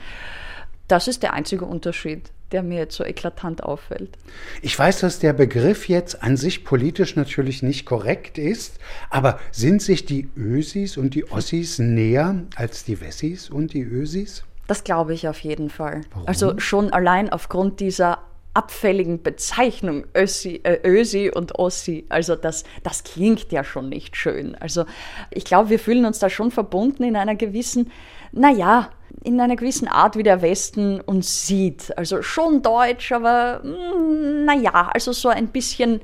Das 0.88 1.06
ist 1.06 1.22
der 1.22 1.34
einzige 1.34 1.66
Unterschied 1.66 2.30
der 2.54 2.62
mir 2.62 2.78
jetzt 2.78 2.94
so 2.94 3.04
eklatant 3.04 3.64
auffällt. 3.64 4.16
Ich 4.62 4.78
weiß, 4.78 5.00
dass 5.00 5.18
der 5.18 5.32
Begriff 5.32 5.88
jetzt 5.88 6.22
an 6.22 6.36
sich 6.36 6.64
politisch 6.64 7.16
natürlich 7.16 7.64
nicht 7.64 7.84
korrekt 7.84 8.38
ist, 8.38 8.78
aber 9.10 9.40
sind 9.50 9.82
sich 9.82 10.06
die 10.06 10.30
Ösis 10.36 10.96
und 10.96 11.14
die 11.14 11.28
Ossis 11.32 11.80
näher 11.80 12.44
als 12.54 12.84
die 12.84 13.00
Wessis 13.00 13.50
und 13.50 13.74
die 13.74 13.82
Ösis? 13.82 14.44
Das 14.68 14.84
glaube 14.84 15.14
ich 15.14 15.26
auf 15.26 15.40
jeden 15.40 15.68
Fall. 15.68 16.02
Warum? 16.12 16.28
Also 16.28 16.58
schon 16.60 16.92
allein 16.92 17.28
aufgrund 17.28 17.80
dieser 17.80 18.20
abfälligen 18.54 19.20
Bezeichnung 19.20 20.06
Ösi, 20.16 20.60
äh, 20.62 20.78
Ösi 20.84 21.32
und 21.34 21.58
Ossi. 21.58 22.06
Also 22.08 22.36
das, 22.36 22.62
das 22.84 23.02
klingt 23.02 23.50
ja 23.50 23.64
schon 23.64 23.88
nicht 23.88 24.16
schön. 24.16 24.54
Also 24.54 24.84
ich 25.32 25.44
glaube, 25.44 25.70
wir 25.70 25.80
fühlen 25.80 26.04
uns 26.04 26.20
da 26.20 26.30
schon 26.30 26.52
verbunden 26.52 27.02
in 27.02 27.16
einer 27.16 27.34
gewissen, 27.34 27.90
naja, 28.30 28.90
in 29.22 29.40
einer 29.40 29.56
gewissen 29.56 29.88
Art, 29.88 30.16
wie 30.16 30.22
der 30.22 30.42
Westen 30.42 31.00
uns 31.00 31.46
sieht. 31.46 31.96
Also 31.96 32.22
schon 32.22 32.62
deutsch, 32.62 33.12
aber 33.12 33.60
mm, 33.62 34.44
naja, 34.44 34.90
also 34.92 35.12
so 35.12 35.28
ein 35.28 35.48
bisschen 35.48 36.00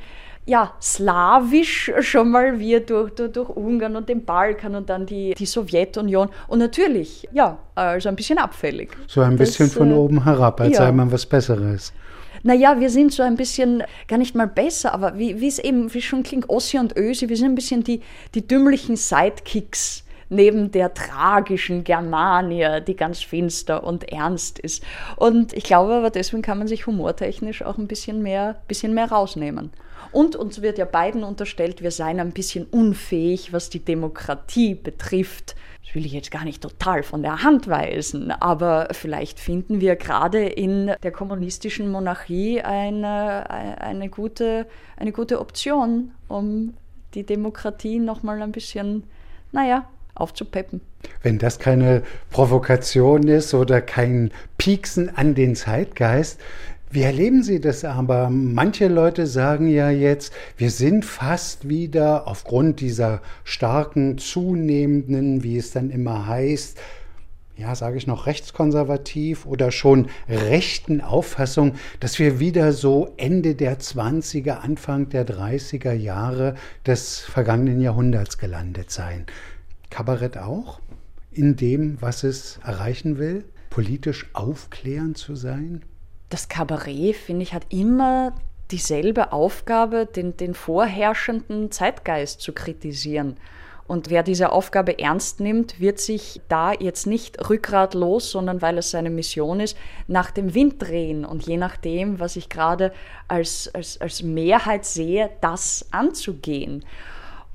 ja, 0.46 0.74
slawisch 0.80 1.92
schon 2.00 2.30
mal 2.30 2.58
wir 2.58 2.80
durch, 2.80 3.12
durch, 3.12 3.32
durch, 3.32 3.48
Ungarn 3.50 3.94
und 3.94 4.08
den 4.08 4.24
Balkan 4.24 4.74
und 4.74 4.88
dann 4.88 5.06
die, 5.06 5.34
die 5.34 5.46
Sowjetunion. 5.46 6.28
Und 6.48 6.58
natürlich, 6.58 7.28
ja, 7.32 7.58
also 7.74 8.08
ein 8.08 8.16
bisschen 8.16 8.38
abfällig. 8.38 8.90
So 9.06 9.20
ein 9.20 9.36
bisschen 9.36 9.66
das, 9.66 9.76
von 9.76 9.90
äh, 9.90 9.94
oben 9.94 10.24
herab, 10.24 10.60
als 10.60 10.72
ja. 10.72 10.78
sei 10.78 10.92
man 10.92 11.12
was 11.12 11.26
Besseres. 11.26 11.92
Naja, 12.42 12.80
wir 12.80 12.88
sind 12.88 13.12
so 13.12 13.22
ein 13.22 13.36
bisschen, 13.36 13.82
gar 14.08 14.16
nicht 14.16 14.34
mal 14.34 14.46
besser, 14.46 14.94
aber 14.94 15.18
wie 15.18 15.46
es 15.46 15.58
eben, 15.58 15.92
wie 15.92 16.00
schon 16.00 16.22
klingt, 16.22 16.48
Ossi 16.48 16.78
und 16.78 16.96
Ösi, 16.96 17.28
wir 17.28 17.36
sind 17.36 17.46
ein 17.46 17.54
bisschen 17.54 17.84
die, 17.84 18.00
die 18.34 18.46
dümmlichen 18.46 18.96
Sidekicks 18.96 20.04
neben 20.30 20.70
der 20.70 20.94
tragischen 20.94 21.84
Germania, 21.84 22.80
die 22.80 22.96
ganz 22.96 23.20
finster 23.20 23.84
und 23.84 24.10
ernst 24.10 24.58
ist. 24.58 24.82
Und 25.16 25.52
ich 25.52 25.64
glaube 25.64 25.92
aber, 25.94 26.10
deswegen 26.10 26.42
kann 26.42 26.58
man 26.58 26.68
sich 26.68 26.86
humortechnisch 26.86 27.62
auch 27.62 27.76
ein 27.76 27.88
bisschen 27.88 28.22
mehr, 28.22 28.62
bisschen 28.66 28.94
mehr 28.94 29.10
rausnehmen. 29.10 29.72
Und 30.12 30.36
uns 30.36 30.62
wird 30.62 30.78
ja 30.78 30.86
beiden 30.86 31.22
unterstellt, 31.22 31.82
wir 31.82 31.90
seien 31.90 32.20
ein 32.20 32.32
bisschen 32.32 32.64
unfähig, 32.64 33.52
was 33.52 33.70
die 33.70 33.84
Demokratie 33.84 34.74
betrifft. 34.74 35.54
Das 35.84 35.94
will 35.94 36.06
ich 36.06 36.12
jetzt 36.12 36.30
gar 36.30 36.44
nicht 36.44 36.62
total 36.62 37.02
von 37.02 37.22
der 37.22 37.42
Hand 37.42 37.68
weisen, 37.68 38.30
aber 38.30 38.88
vielleicht 38.92 39.40
finden 39.40 39.80
wir 39.80 39.96
gerade 39.96 40.44
in 40.44 40.92
der 41.02 41.10
kommunistischen 41.10 41.90
Monarchie 41.90 42.60
eine, 42.60 43.50
eine, 43.50 44.08
gute, 44.08 44.66
eine 44.96 45.10
gute 45.10 45.40
Option, 45.40 46.12
um 46.28 46.74
die 47.14 47.24
Demokratie 47.24 47.98
nochmal 47.98 48.40
ein 48.42 48.52
bisschen, 48.52 49.04
naja, 49.50 49.88
aufzupeppen. 50.14 50.80
Wenn 51.22 51.38
das 51.38 51.58
keine 51.58 52.02
Provokation 52.30 53.28
ist 53.28 53.54
oder 53.54 53.80
kein 53.80 54.30
Pieksen 54.58 55.14
an 55.16 55.34
den 55.34 55.54
Zeitgeist, 55.56 56.40
wie 56.92 57.02
erleben 57.02 57.44
Sie 57.44 57.60
das 57.60 57.84
aber? 57.84 58.30
Manche 58.30 58.88
Leute 58.88 59.28
sagen 59.28 59.68
ja 59.68 59.90
jetzt, 59.90 60.32
wir 60.56 60.72
sind 60.72 61.04
fast 61.04 61.68
wieder 61.68 62.26
aufgrund 62.26 62.80
dieser 62.80 63.22
starken, 63.44 64.18
zunehmenden, 64.18 65.44
wie 65.44 65.56
es 65.56 65.70
dann 65.70 65.90
immer 65.90 66.26
heißt, 66.26 66.78
ja, 67.60 67.74
sage 67.76 67.96
ich 67.96 68.08
noch 68.08 68.26
rechtskonservativ 68.26 69.46
oder 69.46 69.70
schon 69.70 70.08
rechten 70.28 71.00
Auffassung, 71.00 71.74
dass 72.00 72.18
wir 72.18 72.40
wieder 72.40 72.72
so 72.72 73.12
Ende 73.18 73.54
der 73.54 73.78
20er, 73.78 74.60
Anfang 74.60 75.10
der 75.10 75.26
30er 75.26 75.92
Jahre 75.92 76.54
des 76.86 77.20
vergangenen 77.20 77.80
Jahrhunderts 77.80 78.38
gelandet 78.38 78.90
seien. 78.90 79.26
Kabarett 79.90 80.38
auch? 80.38 80.80
In 81.30 81.56
dem, 81.56 82.00
was 82.00 82.24
es 82.24 82.58
erreichen 82.64 83.18
will? 83.18 83.44
Politisch 83.68 84.30
aufklärend 84.32 85.18
zu 85.18 85.36
sein? 85.36 85.84
das 86.30 86.48
Kabarett, 86.48 87.16
finde 87.16 87.42
ich, 87.42 87.52
hat 87.52 87.66
immer 87.68 88.32
dieselbe 88.70 89.32
Aufgabe, 89.32 90.06
den, 90.06 90.36
den 90.36 90.54
vorherrschenden 90.54 91.72
Zeitgeist 91.72 92.40
zu 92.40 92.52
kritisieren. 92.52 93.36
Und 93.88 94.08
wer 94.08 94.22
diese 94.22 94.52
Aufgabe 94.52 95.00
ernst 95.00 95.40
nimmt, 95.40 95.80
wird 95.80 95.98
sich 95.98 96.40
da 96.48 96.72
jetzt 96.72 97.08
nicht 97.08 97.50
rückgratlos, 97.50 98.30
sondern 98.30 98.62
weil 98.62 98.78
es 98.78 98.92
seine 98.92 99.10
Mission 99.10 99.58
ist, 99.58 99.76
nach 100.06 100.30
dem 100.30 100.54
Wind 100.54 100.76
drehen 100.80 101.24
und 101.24 101.44
je 101.44 101.56
nachdem, 101.56 102.20
was 102.20 102.36
ich 102.36 102.48
gerade 102.48 102.92
als, 103.26 103.68
als, 103.74 104.00
als 104.00 104.22
Mehrheit 104.22 104.84
sehe, 104.84 105.30
das 105.40 105.86
anzugehen. 105.90 106.84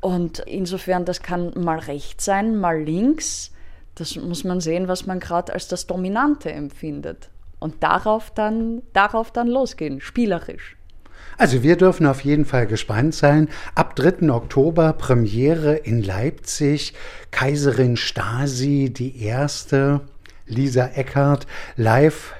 Und 0.05 0.37
insofern, 0.37 1.03
das 1.03 1.23
kann 1.23 1.51
mal 1.55 1.79
rechts 1.79 2.25
sein, 2.25 2.57
mal 2.57 2.79
links. 2.79 3.49
Das 3.95 4.15
muss 4.15 4.43
man 4.43 4.61
sehen, 4.61 4.87
was 4.87 5.07
man 5.07 5.19
gerade 5.19 5.51
als 5.51 5.67
das 5.67 5.87
Dominante 5.87 6.51
empfindet 6.51 7.31
und 7.57 7.81
darauf 7.81 8.29
dann, 8.29 8.83
darauf 8.93 9.31
dann 9.31 9.47
losgehen, 9.47 10.01
spielerisch. 10.01 10.77
Also 11.39 11.63
wir 11.63 11.75
dürfen 11.75 12.05
auf 12.05 12.21
jeden 12.21 12.45
Fall 12.45 12.67
gespannt 12.67 13.15
sein. 13.15 13.49
Ab 13.73 13.95
3. 13.95 14.29
Oktober 14.29 14.93
Premiere 14.93 15.73
in 15.73 16.03
Leipzig. 16.03 16.93
Kaiserin 17.31 17.97
Stasi, 17.97 18.93
die 18.93 19.23
erste, 19.23 20.01
Lisa 20.45 20.85
Eckert, 20.85 21.47
live 21.77 22.35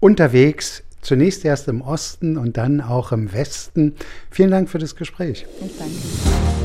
unterwegs. 0.00 0.82
Zunächst 1.02 1.44
erst 1.44 1.68
im 1.68 1.82
Osten 1.82 2.38
und 2.38 2.56
dann 2.56 2.80
auch 2.80 3.12
im 3.12 3.34
Westen. 3.34 3.96
Vielen 4.30 4.50
Dank 4.50 4.70
für 4.70 4.78
das 4.78 4.96
Gespräch. 4.96 5.44
Ich 5.60 5.76
danke. 5.76 6.61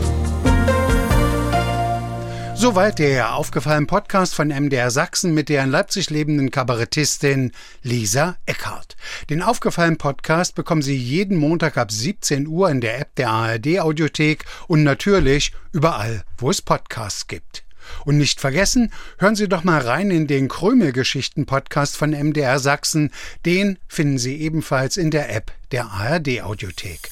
Soweit 2.60 2.98
der 2.98 3.36
aufgefallene 3.36 3.86
Podcast 3.86 4.34
von 4.34 4.48
MDR 4.48 4.90
Sachsen 4.90 5.36
mit 5.36 5.48
der 5.48 5.64
in 5.64 5.70
Leipzig 5.70 6.10
lebenden 6.10 6.50
Kabarettistin 6.50 7.52
Lisa 7.84 8.36
Eckhardt. 8.48 8.96
Den 9.30 9.44
aufgefallenen 9.44 10.00
Podcast 10.00 10.56
bekommen 10.56 10.82
Sie 10.82 10.96
jeden 10.96 11.38
Montag 11.38 11.78
ab 11.78 11.92
17 11.92 12.48
Uhr 12.48 12.72
in 12.72 12.82
der 12.82 13.00
App 13.00 13.14
der 13.14 13.30
ARD 13.30 13.80
Audiothek 13.80 14.44
und 14.68 14.82
natürlich 14.82 15.52
überall, 15.72 16.24
wo 16.40 16.50
es 16.50 16.64
Podcasts 16.64 17.28
gibt. 17.28 17.64
Und 18.06 18.18
nicht 18.18 18.42
vergessen, 18.42 18.92
hören 19.20 19.36
Sie 19.36 19.48
doch 19.48 19.64
mal 19.64 19.80
rein 19.80 20.10
in 20.10 20.26
den 20.26 20.48
Krümel-Geschichten-Podcast 20.48 21.96
von 21.96 22.10
MDR 22.10 22.58
Sachsen. 22.58 23.12
Den 23.46 23.78
finden 23.88 24.18
Sie 24.18 24.36
ebenfalls 24.36 24.98
in 24.98 25.12
der 25.12 25.34
App 25.34 25.52
der 25.72 25.92
ARD 25.92 26.42
Audiothek. 26.42 27.12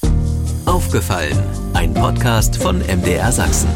Aufgefallen, 0.64 1.38
ein 1.72 1.94
Podcast 1.94 2.56
von 2.56 2.80
MDR 2.80 3.30
Sachsen. 3.30 3.68